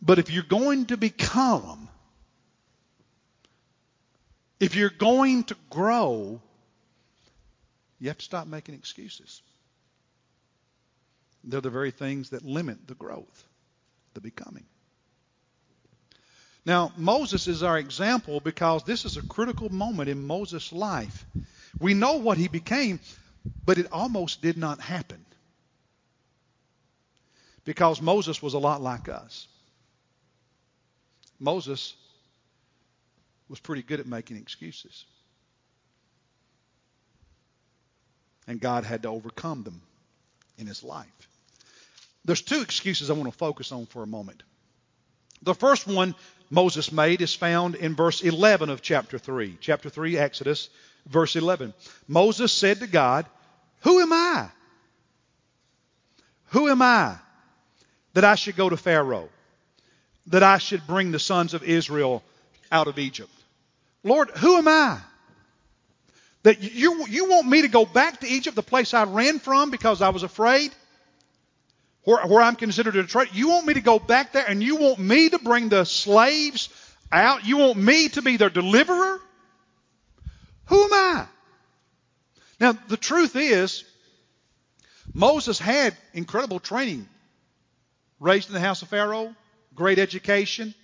But 0.03 0.19
if 0.19 0.31
you're 0.31 0.45
going 0.45 0.87
to 0.87 0.97
become, 0.97 1.89
if 4.61 4.77
you're 4.77 4.91
going 4.91 5.45
to 5.45 5.57
grow, 5.71 6.41
you 7.99 8.09
have 8.09 8.19
to 8.19 8.25
stop 8.25 8.47
making 8.47 8.75
excuses. 8.75 9.43
They're 11.45 11.61
the 11.61 11.71
very 11.71 11.91
things 11.91 12.31
that 12.31 12.45
limit 12.45 12.87
the 12.87 12.95
growth, 12.95 13.45
the 14.15 14.21
becoming. 14.21 14.65
Now, 16.67 16.93
Moses 16.97 17.47
is 17.47 17.63
our 17.63 17.79
example 17.79 18.41
because 18.41 18.83
this 18.83 19.05
is 19.05 19.17
a 19.17 19.23
critical 19.23 19.69
moment 19.69 20.09
in 20.09 20.27
Moses' 20.27 20.73
life. 20.73 21.25
We 21.79 21.95
know 21.95 22.15
what 22.15 22.39
he 22.39 22.49
became, 22.49 22.99
but 23.65 23.79
it 23.79 23.87
almost 23.93 24.43
did 24.43 24.59
not 24.59 24.81
happen. 24.81 25.25
Because 27.65 28.03
Moses 28.03 28.43
was 28.43 28.55
a 28.55 28.59
lot 28.59 28.83
like 28.83 29.09
us. 29.09 29.47
Moses 31.39 31.95
was 33.49 33.61
pretty 33.61 33.83
good 33.83 34.01
at 34.01 34.07
making 34.07 34.37
excuses. 34.37 35.05
And 38.49 38.61
God 38.61 38.85
had 38.85 39.03
to 39.03 39.09
overcome 39.09 39.63
them 39.63 39.83
in 40.59 40.67
his 40.67 40.83
life. 40.83 41.07
There's 42.25 42.43
two 42.43 42.63
excuses 42.63 43.09
I 43.09 43.13
want 43.13 43.31
to 43.31 43.39
focus 43.39 43.71
on 43.71 43.87
for 43.87 44.03
a 44.03 44.07
moment. 44.07 44.43
The 45.43 45.55
first 45.55 45.87
one 45.87 46.17
Moses 46.51 46.93
made 46.93 47.23
is 47.23 47.35
found 47.35 47.75
in 47.75 47.95
verse 47.95 48.23
11 48.23 48.71
of 48.71 48.83
chapter 48.83 49.19
3. 49.19 49.59
Chapter 49.61 49.91
3, 49.91 50.17
Exodus, 50.19 50.69
verse 51.07 51.37
11. 51.37 51.75
Moses 52.07 52.53
said 52.53 52.81
to 52.81 52.87
God, 52.87 53.27
who 53.81 54.01
am 54.01 54.13
I? 54.13 54.49
Who 56.51 56.69
am 56.69 56.83
I 56.83 57.17
that 58.15 58.25
I 58.25 58.35
should 58.35 58.57
go 58.57 58.69
to 58.69 58.77
Pharaoh? 58.77 59.29
That 60.29 60.43
I 60.43 60.59
should 60.59 60.87
bring 60.87 61.13
the 61.13 61.19
sons 61.19 61.55
of 61.55 61.63
Israel 61.63 62.23
out 62.71 62.89
of 62.89 62.99
Egypt? 62.99 63.31
Lord, 64.03 64.31
who 64.31 64.57
am 64.57 64.69
I? 64.69 64.99
That 66.43 66.63
you, 66.63 67.07
you 67.09 67.29
want 67.29 67.49
me 67.49 67.63
to 67.63 67.69
go 67.69 67.85
back 67.85 68.21
to 68.21 68.29
Egypt, 68.29 68.55
the 68.55 68.63
place 68.63 68.95
I 68.95 69.05
ran 69.05 69.41
from 69.41 69.71
because 69.71 70.01
I 70.01 70.11
was 70.11 70.23
afraid? 70.23 70.73
Where, 72.07 72.25
where 72.25 72.41
I'm 72.41 72.55
considered 72.55 72.95
a 72.95 73.03
traitor. 73.03 73.35
You 73.35 73.49
want 73.49 73.67
me 73.67 73.75
to 73.75 73.81
go 73.81 73.99
back 73.99 74.31
there 74.31 74.47
and 74.47 74.63
you 74.63 74.77
want 74.77 75.01
me 75.01 75.29
to 75.29 75.41
bring 75.41 75.69
the 75.69 75.83
slaves 75.83 76.69
out? 77.11 77.45
You 77.45 77.57
want 77.57 77.79
me 77.79 78.09
to 78.11 78.23
be 78.23 78.37
their 78.37 78.49
deliverer? 78.49 79.21
Who 80.67 80.85
am 80.85 80.93
I? 80.93 81.27
Now, 82.61 82.73
the 82.87 82.97
truth 82.97 83.35
is, 83.35 83.83
Moses 85.13 85.59
had 85.59 85.97
incredible 86.15 86.61
training. 86.61 87.09
Raised 88.21 88.47
in 88.47 88.55
the 88.55 88.61
house 88.61 88.83
of 88.83 88.89
Pharaoh, 88.89 89.35
great 89.75 89.99
education. 89.99 90.77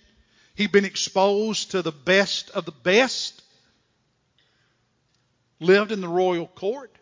He'd 0.55 0.73
been 0.73 0.83
exposed 0.83 1.71
to 1.71 1.81
the 1.81 1.93
best 1.93 2.49
of 2.49 2.65
the 2.65 2.73
best. 2.73 3.41
lived 5.61 5.93
in 5.93 6.01
the 6.01 6.09
royal 6.09 6.47
court. 6.47 6.93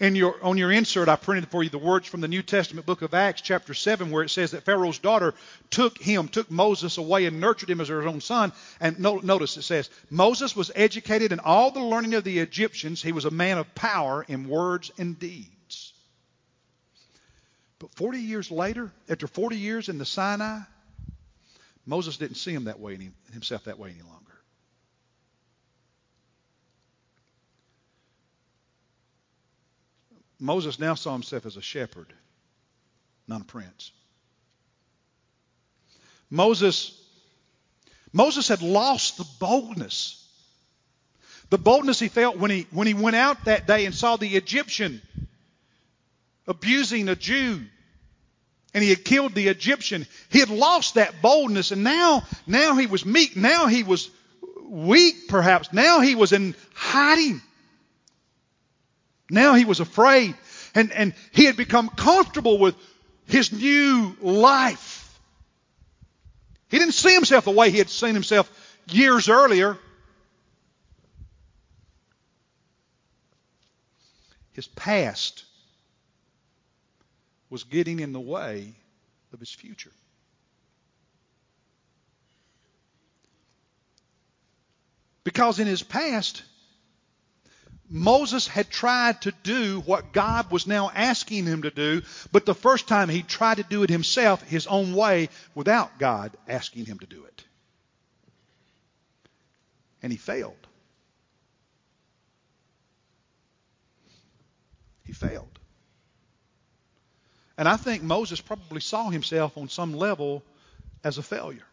In 0.00 0.14
your, 0.14 0.36
on 0.44 0.56
your 0.56 0.70
insert, 0.70 1.08
I 1.08 1.16
printed 1.16 1.50
for 1.50 1.64
you 1.64 1.70
the 1.70 1.78
words 1.78 2.06
from 2.06 2.20
the 2.20 2.28
New 2.28 2.42
Testament 2.42 2.86
book 2.86 3.02
of 3.02 3.14
Acts, 3.14 3.40
chapter 3.40 3.74
7, 3.74 4.12
where 4.12 4.22
it 4.22 4.28
says 4.28 4.52
that 4.52 4.62
Pharaoh's 4.62 5.00
daughter 5.00 5.34
took 5.70 5.98
him, 5.98 6.28
took 6.28 6.48
Moses 6.52 6.98
away 6.98 7.26
and 7.26 7.40
nurtured 7.40 7.68
him 7.68 7.80
as 7.80 7.88
her 7.88 8.06
own 8.06 8.20
son. 8.20 8.52
And 8.78 9.00
no, 9.00 9.16
notice 9.16 9.56
it 9.56 9.62
says, 9.62 9.90
Moses 10.08 10.54
was 10.54 10.70
educated 10.76 11.32
in 11.32 11.40
all 11.40 11.72
the 11.72 11.82
learning 11.82 12.14
of 12.14 12.22
the 12.22 12.38
Egyptians. 12.38 13.02
He 13.02 13.10
was 13.10 13.24
a 13.24 13.32
man 13.32 13.58
of 13.58 13.74
power 13.74 14.24
in 14.28 14.48
words 14.48 14.92
and 14.98 15.18
deeds. 15.18 15.92
But 17.80 17.92
40 17.94 18.20
years 18.20 18.52
later, 18.52 18.92
after 19.08 19.26
40 19.26 19.56
years 19.56 19.88
in 19.88 19.98
the 19.98 20.06
Sinai, 20.06 20.60
Moses 21.86 22.18
didn't 22.18 22.36
see 22.36 22.54
him 22.54 22.64
that 22.64 22.78
way 22.78 22.94
any, 22.94 23.10
himself 23.32 23.64
that 23.64 23.80
way 23.80 23.90
any 23.90 24.02
longer. 24.02 24.37
Moses 30.40 30.78
now 30.78 30.94
saw 30.94 31.12
himself 31.12 31.46
as 31.46 31.56
a 31.56 31.62
shepherd, 31.62 32.12
not 33.26 33.40
a 33.40 33.44
prince. 33.44 33.92
Moses, 36.30 36.92
Moses 38.12 38.48
had 38.48 38.62
lost 38.62 39.18
the 39.18 39.26
boldness. 39.40 40.24
The 41.50 41.58
boldness 41.58 41.98
he 41.98 42.08
felt 42.08 42.36
when 42.36 42.50
he, 42.50 42.66
when 42.70 42.86
he 42.86 42.94
went 42.94 43.16
out 43.16 43.46
that 43.46 43.66
day 43.66 43.86
and 43.86 43.94
saw 43.94 44.16
the 44.16 44.36
Egyptian 44.36 45.00
abusing 46.46 47.08
a 47.08 47.16
Jew 47.16 47.60
and 48.74 48.84
he 48.84 48.90
had 48.90 49.04
killed 49.04 49.34
the 49.34 49.48
Egyptian. 49.48 50.06
He 50.28 50.40
had 50.40 50.50
lost 50.50 50.94
that 50.94 51.22
boldness 51.22 51.72
and 51.72 51.82
now, 51.82 52.24
now 52.46 52.76
he 52.76 52.86
was 52.86 53.04
meek. 53.06 53.34
Now 53.36 53.66
he 53.66 53.82
was 53.82 54.10
weak 54.68 55.28
perhaps. 55.28 55.72
Now 55.72 56.00
he 56.00 56.14
was 56.14 56.32
in 56.32 56.54
hiding. 56.74 57.40
Now 59.30 59.54
he 59.54 59.64
was 59.64 59.80
afraid. 59.80 60.34
And, 60.74 60.92
and 60.92 61.14
he 61.32 61.44
had 61.44 61.56
become 61.56 61.88
comfortable 61.88 62.58
with 62.58 62.74
his 63.26 63.52
new 63.52 64.16
life. 64.20 65.18
He 66.68 66.78
didn't 66.78 66.94
see 66.94 67.14
himself 67.14 67.44
the 67.44 67.50
way 67.50 67.70
he 67.70 67.78
had 67.78 67.88
seen 67.88 68.14
himself 68.14 68.50
years 68.90 69.28
earlier. 69.28 69.78
His 74.52 74.66
past 74.66 75.44
was 77.50 77.64
getting 77.64 78.00
in 78.00 78.12
the 78.12 78.20
way 78.20 78.74
of 79.32 79.40
his 79.40 79.50
future. 79.50 79.92
Because 85.24 85.58
in 85.58 85.66
his 85.66 85.82
past, 85.82 86.42
Moses 87.90 88.46
had 88.46 88.68
tried 88.68 89.22
to 89.22 89.32
do 89.42 89.80
what 89.80 90.12
God 90.12 90.50
was 90.50 90.66
now 90.66 90.90
asking 90.94 91.46
him 91.46 91.62
to 91.62 91.70
do, 91.70 92.02
but 92.32 92.44
the 92.44 92.54
first 92.54 92.86
time 92.86 93.08
he 93.08 93.22
tried 93.22 93.56
to 93.56 93.62
do 93.62 93.82
it 93.82 93.90
himself, 93.90 94.42
his 94.42 94.66
own 94.66 94.94
way, 94.94 95.30
without 95.54 95.98
God 95.98 96.36
asking 96.46 96.84
him 96.84 96.98
to 96.98 97.06
do 97.06 97.24
it. 97.24 97.44
And 100.02 100.12
he 100.12 100.18
failed. 100.18 100.66
He 105.04 105.12
failed. 105.12 105.58
And 107.56 107.66
I 107.66 107.76
think 107.76 108.02
Moses 108.02 108.40
probably 108.40 108.80
saw 108.80 109.08
himself 109.08 109.56
on 109.56 109.68
some 109.68 109.94
level 109.94 110.44
as 111.02 111.16
a 111.16 111.22
failure. 111.22 111.64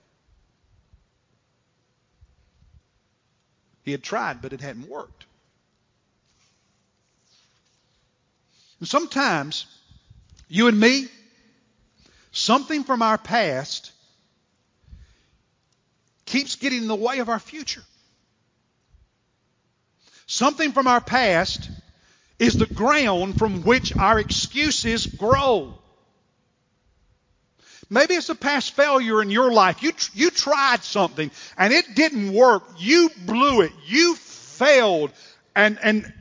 He 3.84 3.92
had 3.92 4.02
tried, 4.02 4.42
but 4.42 4.54
it 4.54 4.62
hadn't 4.62 4.88
worked. 4.88 5.26
And 8.80 8.88
sometimes, 8.88 9.66
you 10.48 10.68
and 10.68 10.80
me, 10.80 11.08
something 12.32 12.84
from 12.84 13.02
our 13.02 13.18
past 13.18 13.92
keeps 16.26 16.56
getting 16.56 16.84
in 16.84 16.88
the 16.88 16.96
way 16.96 17.20
of 17.20 17.30
our 17.30 17.40
future. 17.40 17.84
Something 20.28 20.72
from 20.72 20.88
our 20.88 21.02
past 21.02 21.70
is 22.40 22.56
the 22.56 22.66
ground 22.66 23.38
from 23.38 23.64
which 23.64 23.96
our 23.96 24.20
excuses 24.20 25.06
grow. 25.06 25.76
Maybe 27.90 28.16
it's 28.16 28.30
a 28.30 28.36
past 28.36 28.76
failure 28.76 29.22
in 29.22 29.30
your 29.30 29.52
life. 29.52 29.84
You, 29.84 29.94
you 30.14 30.32
tried 30.32 30.84
something 30.84 31.30
and 31.58 31.72
it 31.72 31.94
didn't 31.94 32.34
work. 32.34 32.64
You 32.80 33.12
blew 33.26 33.62
it. 33.62 33.72
You 33.86 34.16
failed. 34.16 35.12
And, 35.56 35.78
and 35.82 36.12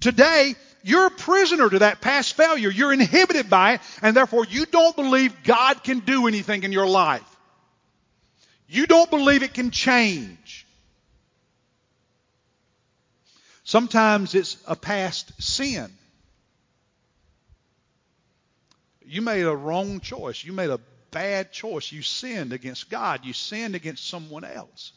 today 0.00 0.54
you're 0.82 1.06
a 1.06 1.10
prisoner 1.10 1.68
to 1.68 1.80
that 1.80 2.00
past 2.00 2.34
failure. 2.34 2.70
You're 2.70 2.92
inhibited 2.92 3.50
by 3.50 3.74
it, 3.74 3.80
and 4.02 4.16
therefore 4.16 4.44
you 4.44 4.66
don't 4.66 4.96
believe 4.96 5.42
God 5.42 5.82
can 5.84 6.00
do 6.00 6.26
anything 6.26 6.62
in 6.62 6.72
your 6.72 6.86
life. 6.86 7.24
You 8.68 8.86
don't 8.86 9.10
believe 9.10 9.42
it 9.42 9.54
can 9.54 9.70
change. 9.70 10.66
Sometimes 13.64 14.34
it's 14.34 14.56
a 14.66 14.76
past 14.76 15.42
sin. 15.42 15.90
You 19.04 19.22
made 19.22 19.42
a 19.42 19.56
wrong 19.56 20.00
choice. 20.00 20.44
You 20.44 20.52
made 20.52 20.70
a 20.70 20.80
bad 21.10 21.52
choice. 21.52 21.90
You 21.90 22.02
sinned 22.02 22.52
against 22.52 22.90
God. 22.90 23.24
You 23.24 23.32
sinned 23.32 23.74
against 23.74 24.06
someone 24.06 24.44
else. 24.44 24.92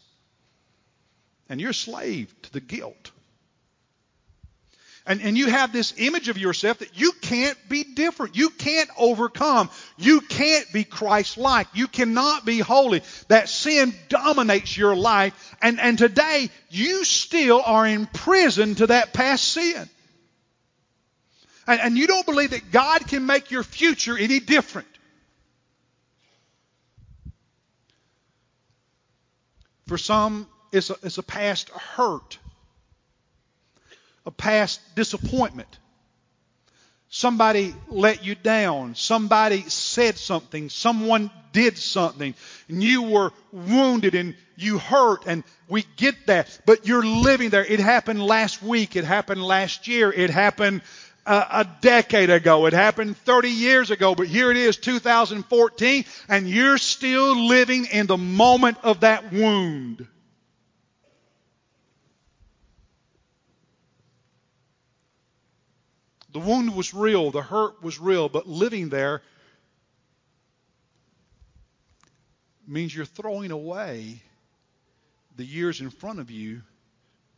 And 1.50 1.60
you're 1.60 1.74
slave 1.74 2.34
to 2.44 2.54
the 2.54 2.60
guilt. 2.60 3.12
And, 5.06 5.20
and 5.22 5.36
you 5.36 5.48
have 5.48 5.74
this 5.74 5.96
image 5.98 6.30
of 6.30 6.38
yourself 6.38 6.80
that 6.80 7.00
you 7.00 7.12
can't 7.22 7.58
be 7.68 7.84
different. 7.84 8.36
You 8.36 8.52
can't 8.52 8.90
overcome. 8.98 9.72
You 9.98 10.22
can't 10.22 10.72
be 10.72 10.84
Christ-like. 10.84 11.68
You 11.74 11.88
cannot 11.88 12.46
be 12.46 12.60
holy. 12.60 13.02
That 13.28 13.50
sin 13.50 13.96
dominates 14.10 14.78
your 14.78 14.96
life. 14.96 15.56
And, 15.60 15.80
and 15.80 15.98
today, 15.98 16.50
you 16.70 17.04
still 17.04 17.64
are 17.66 17.88
in 17.88 18.06
prison 18.06 18.76
to 18.76 18.88
that 18.88 19.12
past 19.12 19.44
sin. 19.46 19.90
And, 21.66 21.82
and 21.82 21.98
you 21.98 22.06
don't 22.06 22.26
believe 22.26 22.52
that 22.52 22.72
God 22.72 23.08
can 23.08 23.26
make 23.26 23.50
your 23.50 23.64
future 23.64 24.16
any 24.16 24.40
different. 24.40 24.88
For 29.88 29.98
some, 29.98 30.48
it's 30.72 30.92
a, 30.92 30.96
it's 31.02 31.18
a 31.18 31.24
past 31.24 31.70
hurt 31.70 32.38
a 34.32 34.34
past 34.34 34.80
disappointment. 34.96 35.68
Somebody 37.10 37.76
let 37.90 38.24
you 38.24 38.36
down. 38.36 38.96
Somebody 38.96 39.64
said 39.64 40.18
something. 40.18 40.70
Someone 40.70 41.30
did 41.52 41.78
something. 41.78 42.34
And 42.70 42.82
you 42.82 43.04
were 43.04 43.34
wounded 43.52 44.16
and 44.16 44.36
you 44.56 44.78
hurt 44.78 45.24
and 45.28 45.44
we 45.68 45.84
get 45.98 46.16
that. 46.28 46.62
But 46.66 46.88
you're 46.88 47.06
living 47.06 47.50
there. 47.50 47.66
It 47.66 47.82
happened 47.82 48.24
last 48.24 48.64
week. 48.64 48.96
It 48.96 49.04
happened 49.04 49.44
last 49.44 49.90
year. 49.90 50.14
It 50.14 50.30
happened 50.30 50.82
a, 51.26 51.46
a 51.52 51.68
decade 51.82 52.30
ago. 52.30 52.66
It 52.68 52.74
happened 52.74 53.18
30 53.18 53.50
years 53.50 53.92
ago. 53.92 54.16
But 54.16 54.28
here 54.28 54.50
it 54.50 54.56
is, 54.56 54.78
2014, 54.78 56.06
and 56.30 56.50
you're 56.50 56.78
still 56.78 57.48
living 57.48 57.88
in 57.88 58.08
the 58.08 58.18
moment 58.18 58.78
of 58.84 59.02
that 59.02 59.34
wound. 59.34 60.08
The 66.34 66.40
wound 66.40 66.76
was 66.76 66.94
real, 66.94 67.32
the 67.32 67.42
hurt 67.42 67.84
was 67.84 68.00
real, 68.00 68.30
but 68.30 68.48
living 68.48 68.90
there 68.90 69.22
means 72.66 72.96
you're 72.96 73.06
throwing 73.06 73.52
away 73.52 74.22
the 75.36 75.46
years 75.46 75.82
in 75.82 75.90
front 75.90 76.20
of 76.20 76.32
you 76.32 76.62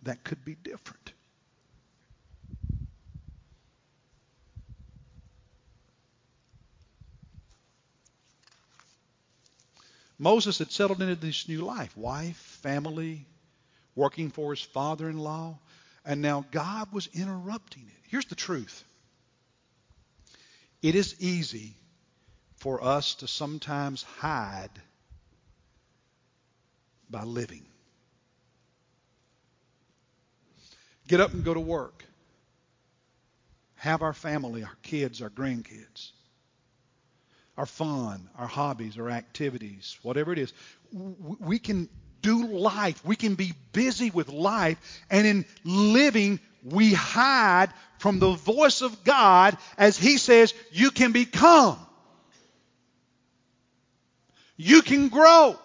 that 0.03 0.23
could 0.23 0.45
be 0.45 0.55
different. 0.55 1.13
Moses 10.19 10.59
had 10.59 10.71
settled 10.71 11.01
into 11.01 11.15
this 11.15 11.49
new 11.49 11.61
life 11.61 11.97
wife, 11.97 12.37
family, 12.37 13.25
working 13.95 14.29
for 14.29 14.53
his 14.53 14.61
father 14.61 15.09
in 15.09 15.17
law, 15.17 15.57
and 16.05 16.21
now 16.21 16.45
God 16.51 16.91
was 16.91 17.07
interrupting 17.13 17.83
it. 17.83 18.09
Here's 18.09 18.25
the 18.25 18.35
truth 18.35 18.83
it 20.81 20.95
is 20.95 21.15
easy 21.19 21.75
for 22.57 22.83
us 22.83 23.15
to 23.15 23.27
sometimes 23.27 24.03
hide 24.03 24.69
by 27.09 27.23
living. 27.23 27.65
Get 31.07 31.19
up 31.19 31.33
and 31.33 31.43
go 31.43 31.53
to 31.53 31.59
work. 31.59 32.03
Have 33.75 34.01
our 34.01 34.13
family, 34.13 34.63
our 34.63 34.77
kids, 34.81 35.21
our 35.21 35.29
grandkids, 35.29 36.11
our 37.57 37.65
fun, 37.65 38.29
our 38.37 38.47
hobbies, 38.47 38.97
our 38.97 39.09
activities, 39.09 39.97
whatever 40.01 40.31
it 40.31 40.39
is. 40.39 40.53
We 40.91 41.59
can 41.59 41.89
do 42.23 42.47
life. 42.47 43.05
We 43.05 43.15
can 43.15 43.35
be 43.35 43.53
busy 43.71 44.09
with 44.09 44.29
life. 44.29 44.79
And 45.11 45.27
in 45.27 45.45
living, 45.63 46.39
we 46.63 46.93
hide 46.93 47.69
from 47.99 48.17
the 48.17 48.31
voice 48.31 48.81
of 48.81 49.03
God 49.03 49.55
as 49.77 49.97
He 49.97 50.17
says, 50.17 50.55
you 50.71 50.89
can 50.89 51.11
become. 51.11 51.77
You 54.57 54.81
can 54.81 55.09
grow. 55.09 55.59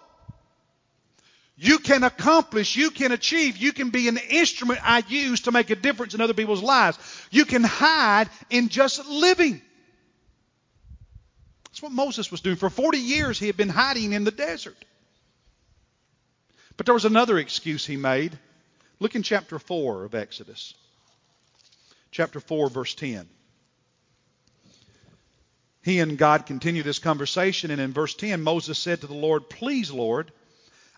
You 1.61 1.81
can 1.81 2.05
accomplish, 2.05 2.77
you 2.77 2.92
can 2.92 3.11
achieve, 3.11 3.57
you 3.57 3.73
can 3.73 3.90
be 3.90 4.07
an 4.07 4.16
instrument 4.16 4.79
I 4.85 5.03
use 5.09 5.40
to 5.40 5.51
make 5.51 5.71
a 5.71 5.75
difference 5.75 6.14
in 6.14 6.21
other 6.21 6.35
people's 6.35 6.62
lives. 6.62 6.97
You 7.33 7.44
can 7.44 7.64
hide 7.64 8.29
in 8.49 8.68
just 8.68 9.05
living. 9.09 9.61
That's 11.64 11.83
what 11.83 11.90
Moses 11.90 12.31
was 12.31 12.42
doing. 12.42 12.55
For 12.55 12.71
40 12.71 12.99
years, 12.99 13.40
he 13.40 13.49
had 13.49 13.57
been 13.57 13.68
hiding 13.68 14.12
in 14.12 14.23
the 14.23 14.31
desert. 14.31 14.77
But 16.79 16.87
there 16.87 16.95
was 16.95 17.05
another 17.05 17.38
excuse 17.38 17.85
he 17.85 17.97
made. 17.97 18.38
Look 19.01 19.17
in 19.17 19.23
chapter 19.23 19.59
4 19.59 20.05
of 20.05 20.14
Exodus. 20.14 20.75
Chapter 22.12 22.41
4, 22.41 22.71
verse 22.71 22.95
10. 22.95 23.29
He 25.83 25.99
and 25.99 26.17
God 26.17 26.47
continued 26.47 26.87
this 26.87 27.01
conversation, 27.01 27.73
and 27.73 27.81
in 27.81 27.93
verse 27.93 28.14
10, 28.14 28.43
Moses 28.43 28.79
said 28.79 29.01
to 29.01 29.09
the 29.09 29.14
Lord, 29.14 29.51
Please, 29.51 29.91
Lord, 29.91 30.31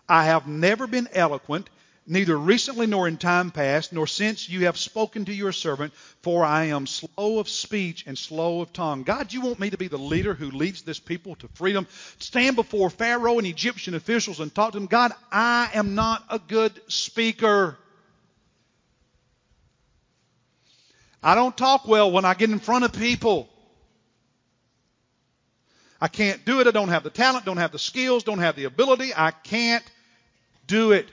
I 0.07 0.25
have 0.25 0.47
never 0.47 0.85
been 0.85 1.09
eloquent, 1.13 1.67
neither 2.11 2.37
recently 2.37 2.85
nor 2.87 3.07
in 3.07 3.15
time 3.15 3.51
past, 3.51 3.93
nor 3.93 4.05
since 4.05 4.49
you 4.49 4.65
have 4.65 4.77
spoken 4.77 5.23
to 5.23 5.33
your 5.33 5.53
servant, 5.53 5.93
for 6.21 6.43
I 6.43 6.65
am 6.65 6.85
slow 6.85 7.39
of 7.39 7.47
speech 7.47 8.03
and 8.05 8.17
slow 8.17 8.59
of 8.59 8.73
tongue. 8.73 9.03
God, 9.03 9.31
you 9.31 9.39
want 9.39 9.61
me 9.61 9.69
to 9.69 9.77
be 9.77 9.87
the 9.87 9.97
leader 9.97 10.33
who 10.33 10.51
leads 10.51 10.81
this 10.81 10.99
people 10.99 11.35
to 11.35 11.47
freedom? 11.53 11.87
Stand 12.19 12.57
before 12.57 12.89
Pharaoh 12.89 13.37
and 13.37 13.47
Egyptian 13.47 13.95
officials 13.95 14.41
and 14.41 14.53
talk 14.53 14.73
to 14.73 14.79
them. 14.79 14.87
God, 14.87 15.13
I 15.31 15.69
am 15.73 15.95
not 15.95 16.25
a 16.29 16.37
good 16.37 16.73
speaker. 16.89 17.77
I 21.23 21.33
don't 21.33 21.55
talk 21.55 21.87
well 21.87 22.11
when 22.11 22.25
I 22.25 22.33
get 22.33 22.49
in 22.49 22.59
front 22.59 22.83
of 22.83 22.91
people. 22.91 23.47
I 26.01 26.09
can't 26.09 26.43
do 26.43 26.59
it. 26.59 26.67
I 26.67 26.71
don't 26.71 26.89
have 26.89 27.03
the 27.03 27.09
talent, 27.09 27.45
don't 27.45 27.55
have 27.55 27.71
the 27.71 27.79
skills, 27.79 28.25
don't 28.25 28.39
have 28.39 28.57
the 28.57 28.65
ability. 28.65 29.13
I 29.15 29.31
can't 29.31 29.83
do 30.67 30.91
it. 30.91 31.07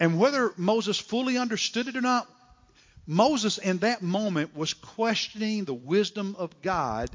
And 0.00 0.18
whether 0.18 0.52
Moses 0.56 0.98
fully 0.98 1.36
understood 1.36 1.86
it 1.86 1.96
or 1.96 2.00
not, 2.00 2.26
Moses 3.06 3.58
in 3.58 3.78
that 3.78 4.02
moment 4.02 4.56
was 4.56 4.72
questioning 4.72 5.64
the 5.64 5.74
wisdom 5.74 6.34
of 6.38 6.62
God 6.62 7.10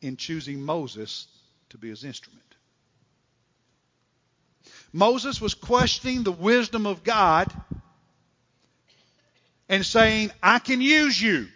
in 0.00 0.16
choosing 0.16 0.62
Moses 0.62 1.26
to 1.70 1.78
be 1.78 1.90
his 1.90 2.04
instrument. 2.04 2.40
Moses 4.94 5.40
was 5.40 5.54
questioning 5.54 6.22
the 6.22 6.32
wisdom 6.32 6.86
of 6.86 7.04
God 7.04 7.52
and 9.68 9.84
saying, 9.84 10.30
I 10.42 10.58
can 10.58 10.80
use 10.80 11.20
you. 11.20 11.48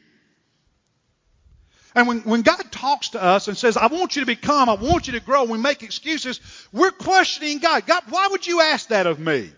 And 1.95 2.07
when, 2.07 2.21
when 2.21 2.43
God 2.43 2.63
talks 2.71 3.11
to 3.11 3.23
us 3.23 3.49
and 3.49 3.57
says, 3.57 3.79
I 3.79 3.87
want 3.87 4.17
you 4.17 4.21
to 4.21 4.27
become, 4.27 4.69
I 4.69 4.75
want 4.75 5.07
you 5.07 5.15
to 5.15 5.21
grow, 5.21 5.45
we 5.45 5.59
make 5.59 5.83
excuses, 5.83 6.41
we're 6.71 6.91
questioning 6.91 7.59
God. 7.59 7.87
God, 7.87 8.03
why 8.11 8.29
would 8.31 8.47
you 8.47 8.61
ask 8.61 8.89
that 8.89 9.07
of 9.07 9.19
me? 9.19 9.51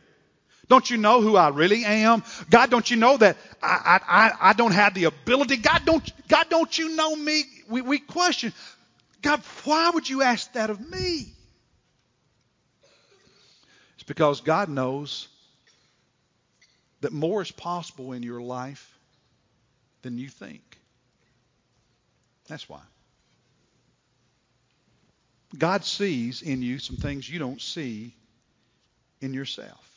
Don't 0.69 0.89
you 0.91 0.99
know 0.99 1.23
who 1.23 1.37
I 1.37 1.49
really 1.49 1.85
am? 1.85 2.23
God, 2.51 2.71
don't 2.71 2.91
you 2.91 2.99
know 2.99 3.17
that 3.17 3.37
I, 3.63 4.01
I, 4.07 4.51
I 4.51 4.53
don't 4.53 4.73
have 4.73 4.95
the 4.95 5.05
ability? 5.05 5.57
God, 5.57 5.83
don't, 5.85 6.29
God, 6.29 6.47
don't 6.51 6.79
you 6.79 6.95
know 6.95 7.17
me? 7.17 7.43
We, 7.69 7.81
we 7.81 7.99
question, 7.99 8.53
God, 9.23 9.41
why 9.65 9.91
would 9.91 10.09
you 10.09 10.23
ask 10.23 10.53
that 10.53 10.69
of 10.69 10.79
me? 10.91 11.27
It's 13.95 14.03
because 14.07 14.43
God 14.43 14.69
knows 14.69 15.29
that 17.01 17.13
more 17.13 17.41
is 17.41 17.51
possible 17.51 18.13
in 18.13 18.23
your 18.23 18.43
life 18.43 18.95
than 20.03 20.19
you 20.19 20.29
think. 20.29 20.79
That's 22.47 22.69
why. 22.69 22.81
God 25.57 25.85
sees 25.85 26.43
in 26.43 26.61
you 26.61 26.79
some 26.79 26.97
things 26.97 27.29
you 27.29 27.39
don't 27.39 27.61
see 27.61 28.13
in 29.23 29.33
yourself. 29.33 29.88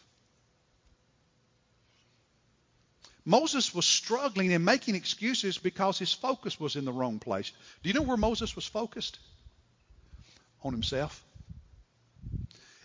Moses 3.25 3.73
was 3.73 3.85
struggling 3.85 4.51
and 4.53 4.65
making 4.65 4.95
excuses 4.95 5.57
because 5.57 5.99
his 5.99 6.13
focus 6.13 6.59
was 6.59 6.75
in 6.75 6.85
the 6.85 6.91
wrong 6.91 7.19
place. 7.19 7.51
Do 7.83 7.89
you 7.89 7.93
know 7.93 8.01
where 8.01 8.17
Moses 8.17 8.55
was 8.55 8.65
focused? 8.65 9.19
On 10.63 10.71
himself. 10.71 11.23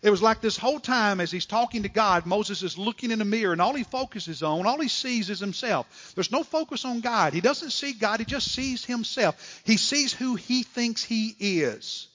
It 0.02 0.10
was 0.10 0.22
like 0.22 0.40
this 0.40 0.56
whole 0.56 0.78
time 0.78 1.20
as 1.20 1.30
he's 1.30 1.46
talking 1.46 1.82
to 1.82 1.88
God, 1.88 2.26
Moses 2.26 2.62
is 2.62 2.76
looking 2.76 3.10
in 3.10 3.20
a 3.22 3.24
mirror 3.24 3.52
and 3.52 3.62
all 3.62 3.74
he 3.74 3.82
focuses 3.82 4.42
on, 4.42 4.66
all 4.66 4.80
he 4.80 4.88
sees 4.88 5.30
is 5.30 5.40
himself. 5.40 6.12
There's 6.14 6.30
no 6.30 6.42
focus 6.42 6.84
on 6.84 7.00
God. 7.00 7.32
He 7.32 7.40
doesn't 7.40 7.70
see 7.70 7.92
God, 7.92 8.20
he 8.20 8.26
just 8.26 8.52
sees 8.52 8.84
himself. 8.84 9.62
He 9.64 9.78
sees 9.78 10.12
who 10.12 10.34
he 10.34 10.62
thinks 10.62 11.02
he 11.02 11.34
is. 11.38 12.08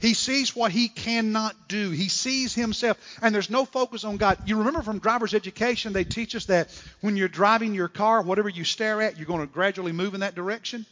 He 0.00 0.14
sees 0.14 0.54
what 0.54 0.72
he 0.72 0.88
cannot 0.88 1.68
do. 1.68 1.90
He 1.90 2.08
sees 2.08 2.54
himself, 2.54 2.98
and 3.22 3.34
there's 3.34 3.50
no 3.50 3.64
focus 3.64 4.04
on 4.04 4.16
God. 4.16 4.38
You 4.46 4.58
remember 4.58 4.82
from 4.82 4.98
driver's 4.98 5.34
education, 5.34 5.92
they 5.92 6.04
teach 6.04 6.34
us 6.34 6.46
that 6.46 6.68
when 7.00 7.16
you're 7.16 7.28
driving 7.28 7.74
your 7.74 7.88
car, 7.88 8.22
whatever 8.22 8.48
you 8.48 8.64
stare 8.64 9.00
at, 9.02 9.16
you're 9.16 9.26
going 9.26 9.40
to 9.40 9.46
gradually 9.46 9.92
move 9.92 10.14
in 10.14 10.20
that 10.20 10.34
direction. 10.34 10.86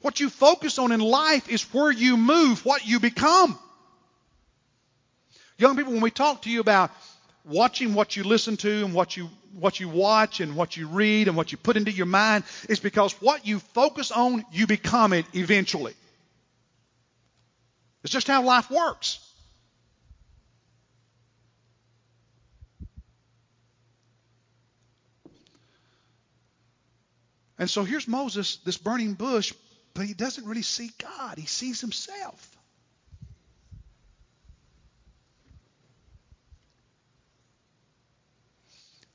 What 0.00 0.20
you 0.20 0.28
focus 0.28 0.78
on 0.78 0.92
in 0.92 1.00
life 1.00 1.48
is 1.48 1.62
where 1.74 1.90
you 1.90 2.16
move, 2.16 2.64
what 2.64 2.86
you 2.86 3.00
become. 3.00 3.58
Young 5.58 5.76
people, 5.76 5.92
when 5.92 6.02
we 6.02 6.10
talk 6.10 6.42
to 6.42 6.50
you 6.50 6.60
about 6.60 6.90
watching 7.44 7.94
what 7.94 8.16
you 8.16 8.24
listen 8.24 8.56
to 8.58 8.84
and 8.84 8.92
what 8.92 9.16
you 9.16 9.30
what 9.52 9.80
you 9.80 9.88
watch 9.88 10.40
and 10.40 10.54
what 10.54 10.76
you 10.76 10.86
read 10.86 11.28
and 11.28 11.36
what 11.36 11.50
you 11.50 11.56
put 11.56 11.78
into 11.78 11.90
your 11.90 12.04
mind 12.04 12.44
is 12.68 12.78
because 12.78 13.14
what 13.22 13.46
you 13.46 13.58
focus 13.58 14.10
on, 14.10 14.44
you 14.52 14.66
become 14.66 15.14
it 15.14 15.24
eventually. 15.32 15.94
It's 18.06 18.12
just 18.12 18.28
how 18.28 18.40
life 18.42 18.70
works. 18.70 19.18
And 27.58 27.68
so 27.68 27.82
here's 27.82 28.06
Moses, 28.06 28.58
this 28.58 28.76
burning 28.76 29.14
bush, 29.14 29.52
but 29.92 30.06
he 30.06 30.14
doesn't 30.14 30.46
really 30.46 30.62
see 30.62 30.90
God. 31.02 31.36
He 31.36 31.46
sees 31.46 31.80
himself. 31.80 32.56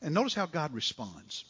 And 0.01 0.13
notice 0.13 0.33
how 0.33 0.47
God 0.47 0.73
responds. 0.73 1.45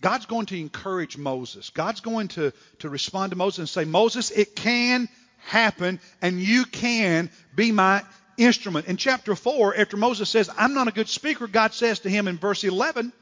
God's 0.00 0.26
going 0.26 0.46
to 0.46 0.58
encourage 0.58 1.16
Moses. 1.16 1.70
God's 1.70 2.00
going 2.00 2.26
to, 2.28 2.52
to 2.80 2.88
respond 2.88 3.30
to 3.30 3.36
Moses 3.36 3.58
and 3.58 3.68
say, 3.68 3.84
Moses, 3.84 4.32
it 4.32 4.56
can 4.56 5.08
happen 5.38 6.00
and 6.20 6.40
you 6.40 6.64
can 6.64 7.30
be 7.54 7.72
my 7.72 8.02
instrument. 8.36 8.86
In 8.86 8.96
chapter 8.96 9.34
4, 9.34 9.76
after 9.76 9.96
Moses 9.96 10.28
says, 10.28 10.50
I'm 10.56 10.74
not 10.74 10.88
a 10.88 10.92
good 10.92 11.08
speaker, 11.08 11.46
God 11.46 11.74
says 11.74 12.00
to 12.00 12.10
him 12.10 12.28
in 12.28 12.38
verse 12.38 12.64
11, 12.64 13.12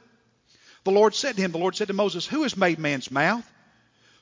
the 0.84 0.92
Lord 0.92 1.14
said 1.14 1.36
to 1.36 1.42
him, 1.42 1.52
the 1.52 1.58
Lord 1.58 1.74
said 1.74 1.88
to 1.88 1.94
Moses, 1.94 2.26
Who 2.26 2.44
has 2.44 2.56
made 2.56 2.78
man's 2.78 3.10
mouth? 3.10 3.44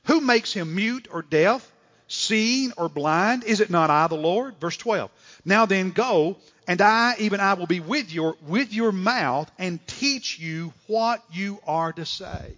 Who 0.05 0.21
makes 0.21 0.53
him 0.53 0.75
mute 0.75 1.09
or 1.11 1.23
deaf, 1.23 1.71
seeing 2.09 2.73
or 2.77 2.89
blind? 2.89 3.45
Is 3.45 3.61
it 3.61 3.71
not 3.71 3.91
I, 3.91 4.07
the 4.07 4.15
Lord? 4.15 4.55
Verse 4.61 4.77
12. 4.77 5.11
Now 5.45 5.67
then 5.67 5.91
go 5.91 6.37
and 6.67 6.81
I, 6.81 7.17
even 7.19 7.41
I, 7.41 7.55
will 7.55 7.67
be 7.67 7.81
with 7.81 8.13
your, 8.13 8.37
with 8.47 8.73
your 8.73 8.93
mouth 8.93 9.51
and 9.59 9.85
teach 9.87 10.39
you 10.39 10.73
what 10.87 11.23
you 11.33 11.59
are 11.67 11.93
to 11.93 12.07
say. 12.07 12.57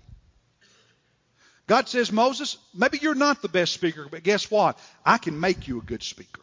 God 1.67 1.89
says, 1.89 2.13
Moses, 2.13 2.59
maybe 2.75 2.99
you're 3.03 3.15
not 3.15 3.43
the 3.43 3.49
best 3.49 3.73
speaker, 3.73 4.07
but 4.11 4.23
guess 4.23 4.51
what? 4.51 4.79
I 5.05 5.19
can 5.19 5.39
make 5.41 5.67
you 5.67 5.79
a 5.79 5.83
good 5.83 6.03
speaker. 6.03 6.43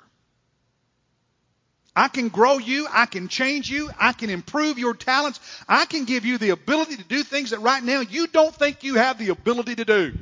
I 1.95 2.07
can 2.07 2.29
grow 2.29 2.57
you. 2.57 2.87
I 2.91 3.05
can 3.05 3.27
change 3.27 3.69
you. 3.69 3.89
I 3.99 4.13
can 4.13 4.29
improve 4.29 4.79
your 4.79 4.95
talents. 4.95 5.39
I 5.67 5.85
can 5.85 6.05
give 6.05 6.25
you 6.25 6.37
the 6.37 6.49
ability 6.49 6.97
to 6.97 7.03
do 7.03 7.23
things 7.23 7.51
that 7.51 7.59
right 7.59 7.83
now 7.83 8.01
you 8.01 8.27
don't 8.27 8.53
think 8.53 8.83
you 8.83 8.95
have 8.95 9.17
the 9.17 9.29
ability 9.29 9.75
to 9.75 9.85
do. 9.85 10.13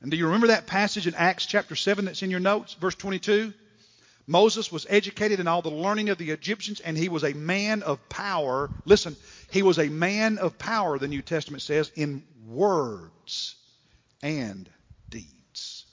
And 0.00 0.10
do 0.10 0.16
you 0.16 0.26
remember 0.26 0.48
that 0.48 0.66
passage 0.66 1.06
in 1.06 1.14
Acts 1.14 1.46
chapter 1.46 1.76
7 1.76 2.04
that's 2.04 2.22
in 2.22 2.30
your 2.30 2.40
notes, 2.40 2.74
verse 2.74 2.96
22? 2.96 3.54
Moses 4.26 4.70
was 4.70 4.86
educated 4.88 5.40
in 5.40 5.48
all 5.48 5.62
the 5.62 5.70
learning 5.70 6.08
of 6.08 6.18
the 6.18 6.30
Egyptians, 6.30 6.80
and 6.80 6.96
he 6.96 7.08
was 7.08 7.24
a 7.24 7.32
man 7.32 7.82
of 7.82 8.08
power. 8.08 8.70
Listen, 8.84 9.16
he 9.50 9.62
was 9.62 9.78
a 9.78 9.88
man 9.88 10.38
of 10.38 10.58
power, 10.58 10.98
the 10.98 11.08
New 11.08 11.22
Testament 11.22 11.62
says, 11.62 11.90
in 11.96 12.22
words 12.46 13.56
and 14.22 14.68
deeds. 15.10 15.86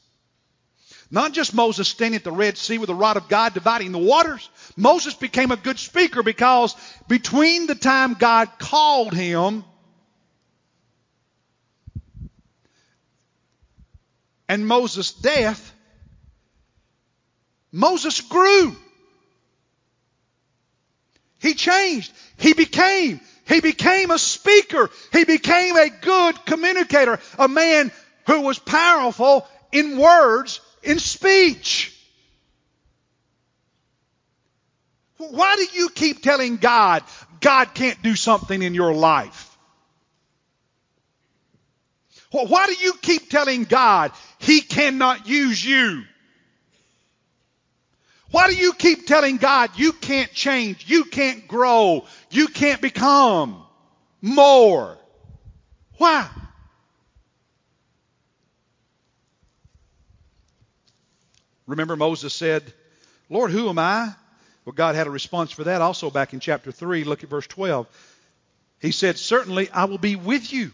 Not 1.12 1.34
just 1.34 1.56
Moses 1.56 1.88
standing 1.88 2.18
at 2.18 2.24
the 2.24 2.32
Red 2.32 2.58
Sea 2.58 2.78
with 2.78 2.88
the 2.88 2.96
rod 2.96 3.18
of 3.18 3.28
God 3.28 3.56
dividing 3.56 3.92
the 3.92 3.98
waters. 3.98 4.48
Moses 4.78 5.16
became 5.16 5.52
a 5.52 5.58
good 5.58 5.80
speaker 5.80 6.22
because 6.22 6.76
between 7.08 7.66
the 7.66 7.76
time 7.76 8.14
God 8.14 8.48
called 8.60 9.16
him 9.16 9.64
and 14.48 14.68
Moses' 14.68 15.12
death, 15.12 15.74
Moses 17.72 18.22
grew. 18.22 18.76
He 21.40 21.54
changed. 21.54 22.12
He 22.38 22.54
became. 22.54 23.22
He 23.48 23.62
became 23.62 24.12
a 24.12 24.20
speaker. 24.20 24.90
He 25.12 25.24
became 25.26 25.76
a 25.76 25.90
good 25.90 26.46
communicator, 26.46 27.20
a 27.38 27.48
man 27.48 27.92
who 28.28 28.42
was 28.42 28.60
powerful 28.60 29.48
in 29.72 29.98
words, 29.98 30.62
in 30.84 31.00
speech. 31.00 31.96
Why 35.18 35.56
do 35.56 35.78
you 35.78 35.90
keep 35.90 36.22
telling 36.22 36.58
God, 36.58 37.04
God 37.42 37.74
can't 37.74 38.02
do 38.02 38.16
something 38.16 38.62
in 38.62 38.74
your 38.74 38.94
life? 38.94 39.58
Why 42.32 42.68
do 42.68 42.74
you 42.74 42.94
keep 43.02 43.30
telling 43.30 43.64
God 43.64 44.12
He 44.38 44.62
cannot 44.62 45.28
use 45.28 45.64
you? 45.64 46.04
Why 48.32 48.48
do 48.48 48.56
you 48.56 48.74
keep 48.74 49.08
telling 49.08 49.38
God 49.38 49.72
you 49.76 49.92
can't 49.92 50.32
change, 50.32 50.86
you 50.88 51.06
can't 51.06 51.48
grow, 51.48 52.06
you 52.30 52.48
can't 52.48 52.82
become 52.82 53.64
more? 54.22 54.98
Why? 55.98 56.28
Remember, 61.66 61.96
Moses 61.96 62.34
said, 62.34 62.64
Lord, 63.30 63.52
who 63.52 63.70
am 63.70 63.80
I? 63.80 64.14
Well, 64.66 64.74
God 64.74 64.96
had 64.96 65.08
a 65.08 65.12
response 65.12 65.52
for 65.52 65.64
that 65.66 65.82
also 65.82 66.10
back 66.10 66.34
in 66.34 66.40
chapter 66.40 66.72
3. 66.72 67.04
Look 67.04 67.24
at 67.24 67.30
verse 67.30 67.48
12. 67.48 67.88
He 68.80 68.92
said, 68.92 69.18
Certainly 69.18 69.70
I 69.72 69.86
will 69.86 69.98
be 69.98 70.16
with 70.16 70.52
you. 70.54 70.72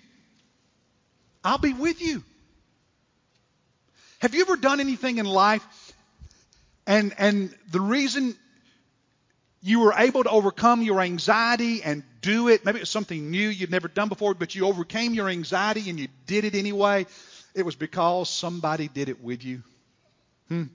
I'll 1.43 1.57
be 1.57 1.73
with 1.73 2.01
you. 2.01 2.23
Have 4.19 4.33
you 4.33 4.41
ever 4.41 4.57
done 4.57 4.79
anything 4.79 5.17
in 5.17 5.25
life 5.25 5.84
and, 6.87 7.13
and 7.17 7.55
the 7.71 7.81
reason 7.81 8.35
you 9.61 9.79
were 9.79 9.93
able 9.97 10.23
to 10.23 10.29
overcome 10.29 10.83
your 10.83 11.01
anxiety 11.01 11.81
and 11.81 12.03
do 12.21 12.49
it, 12.49 12.63
maybe 12.65 12.77
it 12.77 12.81
was 12.81 12.89
something 12.89 13.31
new 13.31 13.49
you'd 13.49 13.71
never 13.71 13.87
done 13.87 14.09
before, 14.09 14.35
but 14.35 14.53
you 14.53 14.67
overcame 14.67 15.13
your 15.13 15.27
anxiety 15.27 15.89
and 15.89 15.99
you 15.99 16.07
did 16.27 16.45
it 16.45 16.53
anyway, 16.53 17.05
it 17.55 17.65
was 17.65 17.75
because 17.75 18.29
somebody 18.29 18.87
did 18.87 19.09
it 19.09 19.23
with 19.23 19.43
you. 19.43 19.63
Hmm. 20.49 20.65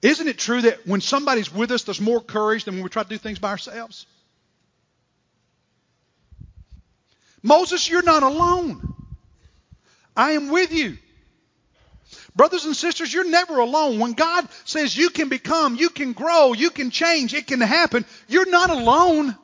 Isn't 0.00 0.28
it 0.28 0.38
true 0.38 0.62
that 0.62 0.86
when 0.86 1.00
somebody's 1.00 1.52
with 1.52 1.70
us, 1.72 1.82
there's 1.82 2.00
more 2.00 2.20
courage 2.20 2.64
than 2.64 2.74
when 2.74 2.84
we 2.84 2.88
try 2.88 3.02
to 3.02 3.08
do 3.08 3.18
things 3.18 3.38
by 3.38 3.50
ourselves? 3.50 4.06
Moses, 7.42 7.88
you're 7.88 8.02
not 8.02 8.22
alone. 8.22 8.94
I 10.16 10.32
am 10.32 10.48
with 10.48 10.72
you. 10.72 10.96
Brothers 12.36 12.66
and 12.66 12.76
sisters, 12.76 13.12
you're 13.12 13.28
never 13.28 13.58
alone. 13.58 13.98
When 13.98 14.12
God 14.12 14.46
says 14.66 14.94
you 14.94 15.08
can 15.08 15.30
become, 15.30 15.74
you 15.74 15.88
can 15.88 16.12
grow, 16.12 16.52
you 16.52 16.70
can 16.70 16.90
change, 16.90 17.32
it 17.32 17.46
can 17.46 17.62
happen, 17.62 18.04
you're 18.28 18.48
not 18.48 18.68
alone. 18.68 19.34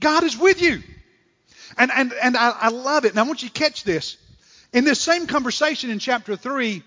God 0.00 0.24
is 0.24 0.36
with 0.36 0.60
you. 0.62 0.82
And, 1.76 1.90
and, 1.94 2.14
and 2.14 2.36
I, 2.36 2.50
I 2.50 2.68
love 2.70 3.04
it. 3.04 3.10
And 3.10 3.20
I 3.20 3.24
want 3.24 3.42
you 3.42 3.50
to 3.50 3.54
catch 3.54 3.84
this. 3.84 4.16
In 4.72 4.84
this 4.84 5.00
same 5.00 5.26
conversation 5.26 5.90
in 5.90 5.98
chapter 5.98 6.34
3, 6.34 6.82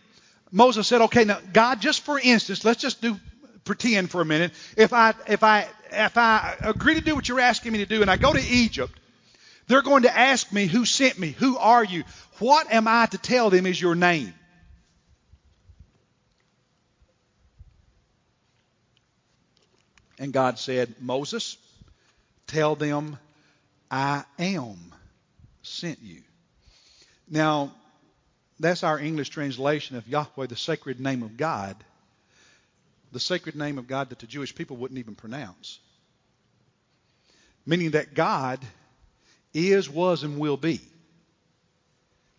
Moses 0.51 0.88
said, 0.88 1.01
okay, 1.01 1.26
now, 1.26 1.39
God, 1.53 1.80
just 1.80 2.01
for 2.01 2.20
instance, 2.20 2.66
let's 2.66 2.82
just 2.82 3.01
do 3.01 3.16
pretend 3.64 4.10
for 4.10 4.22
a 4.22 4.26
minute. 4.26 4.51
If 4.76 4.91
I, 4.91 5.14
if 5.28 5.43
I, 5.43 5.68
if 5.91 6.18
I 6.18 6.55
agree 6.62 6.95
to 6.95 7.01
do 7.01 7.14
what 7.14 7.30
you're 7.30 7.39
asking 7.39 7.74
me 7.74 7.80
to 7.80 7.86
do 7.86 8.01
and 8.01 8.10
I 8.10 8.18
go 8.18 8.34
to 8.34 8.41
Egypt, 8.41 8.93
they're 9.68 9.84
going 9.84 10.03
to 10.03 10.18
ask 10.18 10.51
me, 10.51 10.66
Who 10.66 10.84
sent 10.84 11.20
me? 11.20 11.30
Who 11.30 11.57
are 11.57 11.84
you? 11.84 12.03
What 12.39 12.71
am 12.71 12.87
I 12.87 13.05
to 13.07 13.17
tell 13.17 13.49
them 13.49 13.65
is 13.65 13.79
your 13.79 13.95
name? 13.95 14.33
And 20.17 20.33
God 20.33 20.59
said, 20.59 20.95
Moses, 20.99 21.57
tell 22.47 22.75
them, 22.75 23.17
I 23.89 24.23
am 24.37 24.77
sent 25.63 25.99
you. 26.01 26.21
Now, 27.29 27.73
that's 28.59 28.83
our 28.83 28.99
English 28.99 29.29
translation 29.29 29.95
of 29.95 30.07
Yahweh, 30.07 30.47
the 30.47 30.57
sacred 30.57 30.99
name 30.99 31.23
of 31.23 31.37
God. 31.37 31.75
The 33.11 33.19
sacred 33.19 33.55
name 33.55 33.77
of 33.77 33.87
God 33.87 34.09
that 34.09 34.19
the 34.19 34.27
Jewish 34.27 34.53
people 34.53 34.77
wouldn't 34.77 34.99
even 34.99 35.15
pronounce. 35.15 35.79
Meaning 37.65 37.91
that 37.91 38.13
God 38.13 38.59
is, 39.53 39.89
was, 39.89 40.23
and 40.23 40.37
will 40.37 40.57
be. 40.57 40.81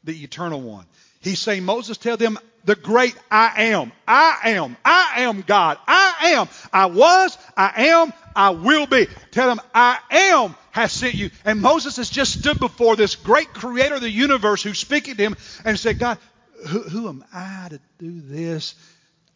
The 0.04 0.22
eternal 0.22 0.60
one. 0.60 0.86
He's 1.20 1.38
saying, 1.38 1.64
Moses, 1.64 1.98
tell 1.98 2.16
them 2.16 2.38
the 2.64 2.76
great 2.76 3.14
I 3.30 3.64
am. 3.64 3.92
I 4.06 4.38
am. 4.44 4.76
I 4.84 5.12
am 5.18 5.42
God. 5.42 5.78
I 5.86 6.32
am. 6.36 6.48
I 6.72 6.86
was. 6.86 7.36
I 7.56 7.88
am. 7.88 8.12
I 8.34 8.50
will 8.50 8.86
be. 8.86 9.06
Tell 9.30 9.48
them, 9.48 9.60
I 9.74 9.98
am 10.10 10.54
has 10.72 10.92
sent 10.92 11.14
you. 11.14 11.30
And 11.44 11.60
Moses 11.60 11.96
has 11.96 12.08
just 12.08 12.38
stood 12.38 12.58
before 12.58 12.96
this 12.96 13.16
great 13.16 13.52
creator 13.52 13.96
of 13.96 14.00
the 14.00 14.10
universe 14.10 14.62
who's 14.62 14.78
speaking 14.78 15.16
to 15.16 15.22
him 15.22 15.36
and 15.64 15.78
said, 15.78 15.98
God, 15.98 16.18
who, 16.68 16.82
who 16.82 17.08
am 17.08 17.24
I 17.32 17.68
to 17.70 17.80
do 17.98 18.20
this? 18.20 18.74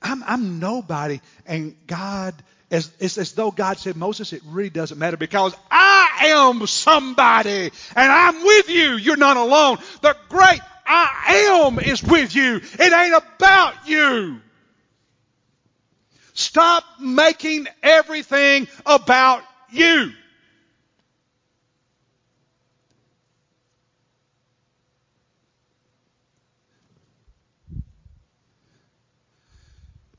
I'm, 0.03 0.23
I'm 0.25 0.59
nobody. 0.59 1.21
And 1.47 1.75
God, 1.87 2.35
as, 2.71 2.91
it's 2.99 3.19
as 3.19 3.33
though 3.33 3.51
God 3.51 3.79
said, 3.79 3.97
Moses, 3.97 4.33
it 4.33 4.43
really 4.47 4.71
doesn't 4.71 4.99
matter 4.99 5.17
because 5.17 5.55
I 5.71 6.27
am 6.29 6.67
somebody 6.67 7.71
and 7.95 8.13
I'm 8.13 8.43
with 8.43 8.69
you. 8.69 8.97
You're 8.97 9.17
not 9.17 9.37
alone. 9.37 9.79
The 10.01 10.17
great 10.29 10.61
I 10.87 11.67
am 11.67 11.79
is 11.79 12.03
with 12.03 12.35
you. 12.35 12.57
It 12.57 12.93
ain't 12.93 13.15
about 13.15 13.89
you. 13.89 14.41
Stop 16.33 16.85
making 17.01 17.69
everything 17.83 18.67
about 18.85 19.43
you. 19.71 20.13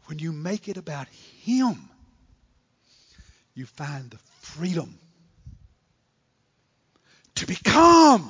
When 0.06 0.20
you 0.20 0.32
make 0.32 0.70
it 0.70 0.78
about 0.78 1.08
Him, 1.42 1.90
you 3.56 3.66
find 3.66 4.12
the 4.12 4.18
freedom 4.42 5.00
to 7.36 7.48
become 7.48 8.30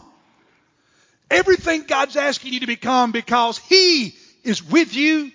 everything 1.29 1.83
God's 1.83 2.15
asking 2.15 2.53
you 2.53 2.59
to 2.61 2.67
become 2.67 3.11
because 3.11 3.57
He 3.57 4.15
is 4.43 4.63
with 4.63 4.95
you 4.95 5.31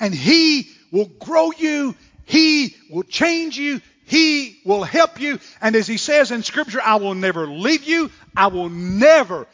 and 0.00 0.14
He 0.14 0.68
will 0.90 1.06
grow 1.06 1.52
you. 1.52 1.94
He 2.24 2.74
will 2.90 3.02
change 3.02 3.58
you. 3.58 3.80
He 4.06 4.60
will 4.64 4.82
help 4.82 5.20
you. 5.20 5.38
And 5.60 5.76
as 5.76 5.86
He 5.86 5.98
says 5.98 6.30
in 6.30 6.42
Scripture, 6.42 6.80
I 6.82 6.96
will 6.96 7.14
never 7.14 7.46
leave 7.46 7.84
you. 7.84 8.10
I 8.36 8.48
will 8.48 8.70
never, 8.70 9.46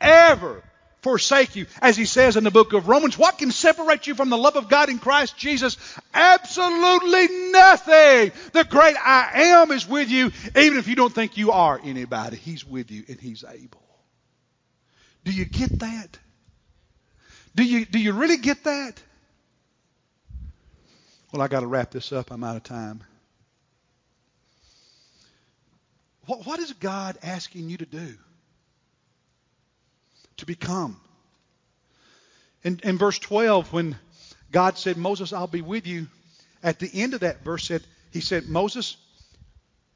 ever 0.00 0.62
forsake 1.02 1.56
you. 1.56 1.66
As 1.80 1.96
he 1.96 2.04
says 2.04 2.36
in 2.36 2.44
the 2.44 2.50
book 2.50 2.72
of 2.72 2.88
Romans, 2.88 3.18
what 3.18 3.38
can 3.38 3.50
separate 3.50 4.06
you 4.06 4.14
from 4.14 4.30
the 4.30 4.38
love 4.38 4.56
of 4.56 4.68
God 4.68 4.88
in 4.88 4.98
Christ 4.98 5.36
Jesus? 5.36 5.76
Absolutely 6.12 7.50
nothing. 7.50 8.32
The 8.52 8.66
great 8.68 8.96
I 8.96 9.30
am 9.34 9.70
is 9.70 9.88
with 9.88 10.10
you, 10.10 10.30
even 10.56 10.78
if 10.78 10.88
you 10.88 10.96
don't 10.96 11.14
think 11.14 11.36
you 11.36 11.52
are 11.52 11.80
anybody. 11.82 12.36
He's 12.36 12.66
with 12.66 12.90
you 12.90 13.04
and 13.08 13.20
he's 13.20 13.44
able. 13.44 13.82
Do 15.24 15.32
you 15.32 15.44
get 15.44 15.80
that? 15.80 16.18
Do 17.54 17.64
you, 17.64 17.84
do 17.84 17.98
you 17.98 18.12
really 18.12 18.36
get 18.36 18.64
that? 18.64 19.02
Well, 21.32 21.42
I 21.42 21.48
got 21.48 21.60
to 21.60 21.66
wrap 21.66 21.90
this 21.90 22.12
up. 22.12 22.30
I'm 22.30 22.42
out 22.42 22.56
of 22.56 22.64
time. 22.64 23.02
What, 26.26 26.46
what 26.46 26.60
is 26.60 26.72
God 26.72 27.18
asking 27.22 27.70
you 27.70 27.78
to 27.78 27.86
do? 27.86 28.16
To 30.40 30.46
become. 30.46 31.00
In, 32.62 32.80
in 32.82 32.98
verse 32.98 33.18
12, 33.18 33.72
when 33.72 33.96
God 34.52 34.76
said, 34.76 34.96
Moses, 34.96 35.32
I'll 35.32 35.46
be 35.46 35.62
with 35.62 35.86
you, 35.86 36.06
at 36.62 36.78
the 36.78 36.90
end 36.92 37.14
of 37.14 37.20
that 37.20 37.42
verse 37.42 37.64
said, 37.66 37.82
He 38.10 38.20
said, 38.20 38.48
Moses, 38.48 38.96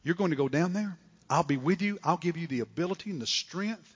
you're 0.02 0.14
going 0.14 0.30
to 0.30 0.36
go 0.36 0.48
down 0.48 0.72
there. 0.72 0.96
I'll 1.28 1.42
be 1.42 1.56
with 1.56 1.82
you. 1.82 1.98
I'll 2.04 2.16
give 2.16 2.36
you 2.36 2.46
the 2.46 2.60
ability 2.60 3.10
and 3.10 3.20
the 3.20 3.26
strength 3.26 3.94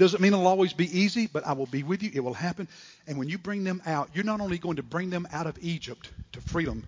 doesn't 0.00 0.22
mean 0.22 0.32
it'll 0.32 0.46
always 0.46 0.72
be 0.72 0.98
easy, 0.98 1.26
but 1.26 1.46
I 1.46 1.52
will 1.52 1.66
be 1.66 1.82
with 1.82 2.02
you. 2.02 2.10
It 2.14 2.20
will 2.20 2.32
happen. 2.32 2.68
And 3.06 3.18
when 3.18 3.28
you 3.28 3.36
bring 3.36 3.64
them 3.64 3.82
out, 3.84 4.08
you're 4.14 4.24
not 4.24 4.40
only 4.40 4.56
going 4.56 4.76
to 4.76 4.82
bring 4.82 5.10
them 5.10 5.28
out 5.30 5.46
of 5.46 5.58
Egypt 5.60 6.10
to 6.32 6.40
freedom, 6.40 6.86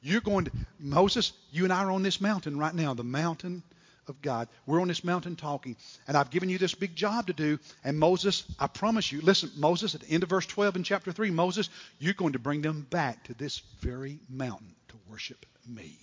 you're 0.00 0.20
going 0.20 0.44
to, 0.44 0.52
Moses, 0.78 1.32
you 1.50 1.64
and 1.64 1.72
I 1.72 1.82
are 1.82 1.90
on 1.90 2.04
this 2.04 2.20
mountain 2.20 2.56
right 2.56 2.72
now, 2.72 2.94
the 2.94 3.02
mountain 3.02 3.64
of 4.08 4.22
God. 4.22 4.48
We're 4.66 4.80
on 4.80 4.88
this 4.88 5.04
mountain 5.04 5.36
talking, 5.36 5.76
and 6.06 6.16
I've 6.16 6.30
given 6.30 6.48
you 6.48 6.58
this 6.58 6.74
big 6.74 6.94
job 6.94 7.26
to 7.28 7.32
do. 7.32 7.58
And 7.84 7.98
Moses, 7.98 8.44
I 8.58 8.66
promise 8.66 9.10
you, 9.10 9.20
listen, 9.20 9.50
Moses, 9.56 9.94
at 9.94 10.02
the 10.02 10.10
end 10.10 10.22
of 10.22 10.28
verse 10.28 10.46
12 10.46 10.76
in 10.76 10.82
chapter 10.82 11.12
3, 11.12 11.30
Moses, 11.30 11.68
you're 11.98 12.14
going 12.14 12.32
to 12.34 12.38
bring 12.38 12.62
them 12.62 12.86
back 12.88 13.24
to 13.24 13.34
this 13.34 13.62
very 13.80 14.18
mountain 14.28 14.74
to 14.88 14.96
worship 15.08 15.44
me. 15.66 15.98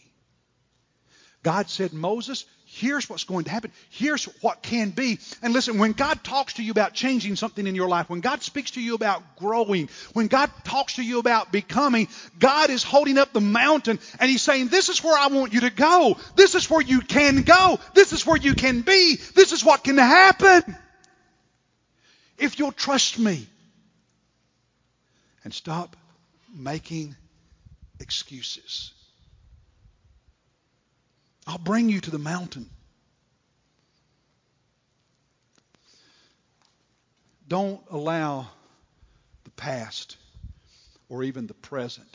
God 1.43 1.69
said, 1.69 1.91
Moses, 1.93 2.45
Here's 2.75 3.07
what's 3.07 3.23
going 3.23 3.43
to 3.43 3.51
happen. 3.51 3.71
Here's 3.91 4.25
what 4.41 4.63
can 4.63 4.89
be. 4.89 5.19
And 5.43 5.53
listen, 5.53 5.77
when 5.77 5.91
God 5.91 6.23
talks 6.23 6.53
to 6.53 6.63
you 6.63 6.71
about 6.71 6.93
changing 6.93 7.35
something 7.35 7.67
in 7.67 7.75
your 7.75 7.87
life, 7.87 8.09
when 8.09 8.19
God 8.19 8.41
speaks 8.41 8.71
to 8.71 8.81
you 8.81 8.95
about 8.95 9.35
growing, 9.35 9.89
when 10.13 10.25
God 10.25 10.49
talks 10.63 10.95
to 10.95 11.03
you 11.03 11.19
about 11.19 11.51
becoming, 11.51 12.07
God 12.39 12.71
is 12.71 12.81
holding 12.81 13.19
up 13.19 13.31
the 13.31 13.41
mountain 13.41 13.99
and 14.19 14.29
He's 14.29 14.41
saying, 14.41 14.69
This 14.69 14.89
is 14.89 15.03
where 15.03 15.15
I 15.15 15.27
want 15.27 15.53
you 15.53 15.61
to 15.61 15.69
go. 15.69 16.17
This 16.35 16.55
is 16.55 16.67
where 16.67 16.81
you 16.81 17.01
can 17.01 17.43
go. 17.43 17.77
This 17.93 18.11
is 18.11 18.25
where 18.25 18.37
you 18.37 18.55
can 18.55 18.81
be. 18.81 19.17
This 19.35 19.51
is 19.51 19.63
what 19.63 19.83
can 19.83 19.99
happen. 19.99 20.75
If 22.39 22.57
you'll 22.57 22.71
trust 22.71 23.19
me 23.19 23.45
and 25.43 25.53
stop 25.53 25.95
making 26.55 27.15
excuses. 27.99 28.93
I'll 31.45 31.57
bring 31.57 31.89
you 31.89 31.99
to 32.01 32.11
the 32.11 32.19
mountain. 32.19 32.69
Don't 37.47 37.81
allow 37.91 38.47
the 39.43 39.51
past 39.51 40.17
or 41.09 41.23
even 41.23 41.47
the 41.47 41.53
present 41.53 42.07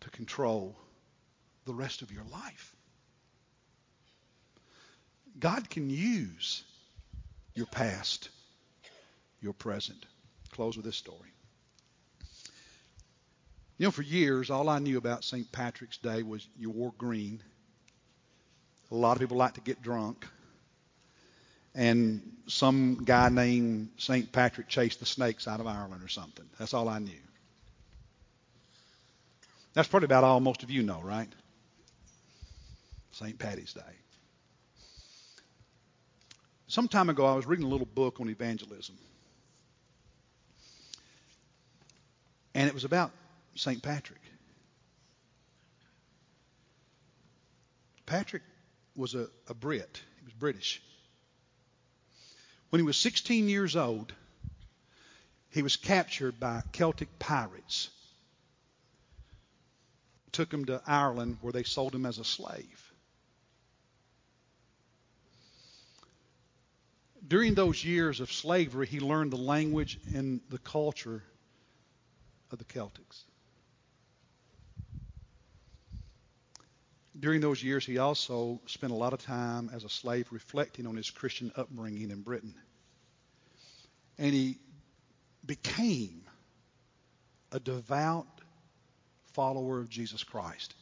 to 0.00 0.10
control 0.10 0.76
the 1.66 1.74
rest 1.74 2.02
of 2.02 2.10
your 2.10 2.24
life. 2.32 2.74
God 5.38 5.68
can 5.68 5.90
use 5.90 6.64
your 7.54 7.66
past, 7.66 8.30
your 9.40 9.52
present. 9.52 10.06
Close 10.50 10.76
with 10.76 10.84
this 10.84 10.96
story. 10.96 11.30
You 13.78 13.86
know, 13.86 13.90
for 13.90 14.02
years, 14.02 14.50
all 14.50 14.68
I 14.68 14.78
knew 14.78 14.98
about 14.98 15.24
St. 15.24 15.50
Patrick's 15.50 15.98
Day 15.98 16.22
was 16.22 16.46
you 16.56 16.70
wore 16.70 16.92
green 16.98 17.42
a 18.92 18.94
lot 18.94 19.12
of 19.16 19.20
people 19.20 19.38
like 19.38 19.54
to 19.54 19.60
get 19.60 19.82
drunk. 19.82 20.26
And 21.74 22.20
some 22.46 23.02
guy 23.04 23.30
named 23.30 23.88
St. 23.96 24.30
Patrick 24.30 24.68
chased 24.68 25.00
the 25.00 25.06
snakes 25.06 25.48
out 25.48 25.60
of 25.60 25.66
Ireland 25.66 26.04
or 26.04 26.08
something. 26.08 26.44
That's 26.58 26.74
all 26.74 26.88
I 26.88 26.98
knew. 26.98 27.12
That's 29.72 29.88
probably 29.88 30.04
about 30.04 30.24
all 30.24 30.40
most 30.40 30.62
of 30.62 30.70
you 30.70 30.82
know, 30.82 31.00
right? 31.02 31.28
St. 33.12 33.38
Patty's 33.38 33.72
Day. 33.72 33.80
Some 36.66 36.88
time 36.88 37.08
ago, 37.08 37.24
I 37.24 37.34
was 37.34 37.46
reading 37.46 37.64
a 37.64 37.68
little 37.68 37.86
book 37.86 38.20
on 38.20 38.28
evangelism. 38.28 38.96
And 42.54 42.68
it 42.68 42.74
was 42.74 42.84
about 42.84 43.12
St. 43.54 43.82
Patrick. 43.82 44.20
Patrick 48.04 48.42
was 48.94 49.14
a, 49.14 49.28
a 49.48 49.54
Brit. 49.54 50.02
He 50.18 50.24
was 50.24 50.34
British. 50.34 50.82
When 52.70 52.80
he 52.80 52.86
was 52.86 52.96
16 52.96 53.48
years 53.48 53.76
old, 53.76 54.12
he 55.50 55.62
was 55.62 55.76
captured 55.76 56.40
by 56.40 56.62
Celtic 56.72 57.18
pirates. 57.18 57.90
Took 60.32 60.52
him 60.52 60.64
to 60.66 60.82
Ireland 60.86 61.38
where 61.42 61.52
they 61.52 61.62
sold 61.62 61.94
him 61.94 62.06
as 62.06 62.18
a 62.18 62.24
slave. 62.24 62.92
During 67.26 67.54
those 67.54 67.84
years 67.84 68.20
of 68.20 68.32
slavery, 68.32 68.86
he 68.86 68.98
learned 68.98 69.32
the 69.32 69.36
language 69.36 69.98
and 70.14 70.40
the 70.48 70.58
culture 70.58 71.22
of 72.50 72.58
the 72.58 72.64
Celtics. 72.64 73.24
During 77.18 77.40
those 77.40 77.62
years, 77.62 77.84
he 77.84 77.98
also 77.98 78.60
spent 78.66 78.92
a 78.92 78.96
lot 78.96 79.12
of 79.12 79.20
time 79.20 79.70
as 79.72 79.84
a 79.84 79.88
slave 79.88 80.28
reflecting 80.30 80.86
on 80.86 80.96
his 80.96 81.10
Christian 81.10 81.52
upbringing 81.56 82.10
in 82.10 82.22
Britain. 82.22 82.54
And 84.18 84.32
he 84.32 84.58
became 85.44 86.22
a 87.50 87.60
devout 87.60 88.26
follower 89.34 89.78
of 89.78 89.90
Jesus 89.90 90.24
Christ 90.24 90.74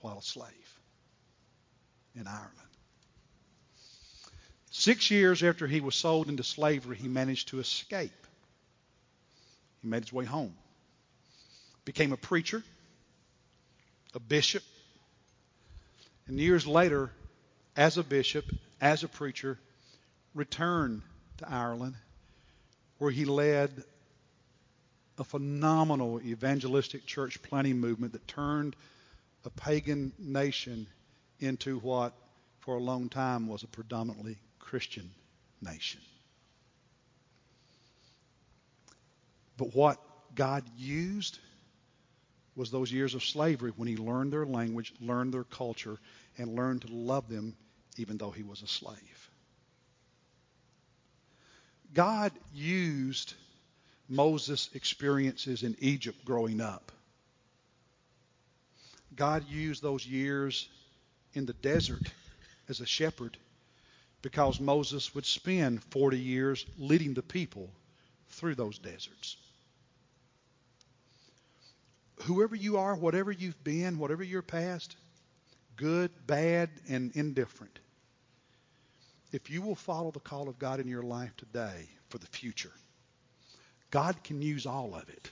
while 0.00 0.18
a 0.18 0.22
slave 0.22 0.80
in 2.14 2.26
Ireland. 2.26 2.52
Six 4.70 5.10
years 5.10 5.42
after 5.42 5.66
he 5.66 5.80
was 5.80 5.94
sold 5.94 6.28
into 6.28 6.42
slavery, 6.42 6.96
he 6.96 7.08
managed 7.08 7.48
to 7.48 7.60
escape. 7.60 8.26
He 9.80 9.88
made 9.88 10.02
his 10.02 10.12
way 10.12 10.26
home, 10.26 10.54
became 11.86 12.12
a 12.12 12.18
preacher 12.18 12.62
a 14.16 14.20
bishop. 14.20 14.62
And 16.26 16.40
years 16.40 16.66
later, 16.66 17.10
as 17.76 17.98
a 17.98 18.02
bishop, 18.02 18.46
as 18.80 19.04
a 19.04 19.08
preacher, 19.08 19.58
returned 20.34 21.02
to 21.38 21.48
Ireland 21.48 21.94
where 22.98 23.10
he 23.10 23.26
led 23.26 23.84
a 25.18 25.24
phenomenal 25.24 26.20
evangelistic 26.22 27.04
church 27.04 27.40
planting 27.42 27.78
movement 27.78 28.12
that 28.12 28.26
turned 28.26 28.74
a 29.44 29.50
pagan 29.50 30.12
nation 30.18 30.86
into 31.38 31.78
what 31.78 32.14
for 32.60 32.76
a 32.76 32.80
long 32.80 33.10
time 33.10 33.46
was 33.46 33.62
a 33.62 33.68
predominantly 33.68 34.38
Christian 34.58 35.10
nation. 35.60 36.00
But 39.58 39.74
what 39.74 40.00
God 40.34 40.64
used 40.76 41.38
was 42.56 42.70
those 42.70 42.90
years 42.90 43.14
of 43.14 43.22
slavery 43.22 43.70
when 43.76 43.86
he 43.86 43.96
learned 43.96 44.32
their 44.32 44.46
language, 44.46 44.92
learned 45.00 45.34
their 45.34 45.44
culture, 45.44 45.98
and 46.38 46.56
learned 46.56 46.82
to 46.82 46.92
love 46.92 47.28
them 47.28 47.54
even 47.98 48.16
though 48.16 48.30
he 48.30 48.42
was 48.42 48.62
a 48.62 48.66
slave. 48.66 49.30
God 51.94 52.32
used 52.52 53.34
Moses' 54.08 54.70
experiences 54.74 55.62
in 55.62 55.76
Egypt 55.80 56.24
growing 56.24 56.60
up. 56.60 56.92
God 59.14 59.48
used 59.48 59.82
those 59.82 60.06
years 60.06 60.68
in 61.32 61.46
the 61.46 61.54
desert 61.54 62.10
as 62.68 62.80
a 62.80 62.86
shepherd 62.86 63.36
because 64.20 64.60
Moses 64.60 65.14
would 65.14 65.24
spend 65.24 65.82
40 65.84 66.18
years 66.18 66.66
leading 66.78 67.14
the 67.14 67.22
people 67.22 67.70
through 68.28 68.54
those 68.56 68.78
deserts 68.78 69.36
whoever 72.22 72.54
you 72.56 72.78
are, 72.78 72.94
whatever 72.94 73.30
you've 73.30 73.62
been, 73.62 73.98
whatever 73.98 74.22
your 74.22 74.42
past, 74.42 74.96
good, 75.76 76.10
bad, 76.26 76.70
and 76.88 77.12
indifferent, 77.14 77.78
if 79.32 79.50
you 79.50 79.62
will 79.62 79.74
follow 79.74 80.10
the 80.10 80.20
call 80.20 80.48
of 80.48 80.58
God 80.58 80.80
in 80.80 80.88
your 80.88 81.02
life 81.02 81.36
today 81.36 81.88
for 82.08 82.18
the 82.18 82.26
future, 82.26 82.72
God 83.90 84.22
can 84.24 84.40
use 84.42 84.66
all 84.66 84.94
of 84.94 85.08
it 85.08 85.30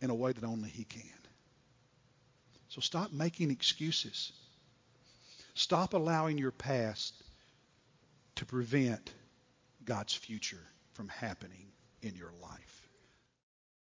in 0.00 0.10
a 0.10 0.14
way 0.14 0.32
that 0.32 0.44
only 0.44 0.70
He 0.70 0.84
can. 0.84 1.02
So 2.68 2.80
stop 2.80 3.12
making 3.12 3.50
excuses. 3.50 4.32
Stop 5.54 5.92
allowing 5.92 6.38
your 6.38 6.52
past 6.52 7.14
to 8.36 8.46
prevent 8.46 9.12
God's 9.84 10.14
future 10.14 10.62
from 10.92 11.08
happening 11.08 11.66
in 12.02 12.14
your 12.14 12.32
life. 12.40 12.79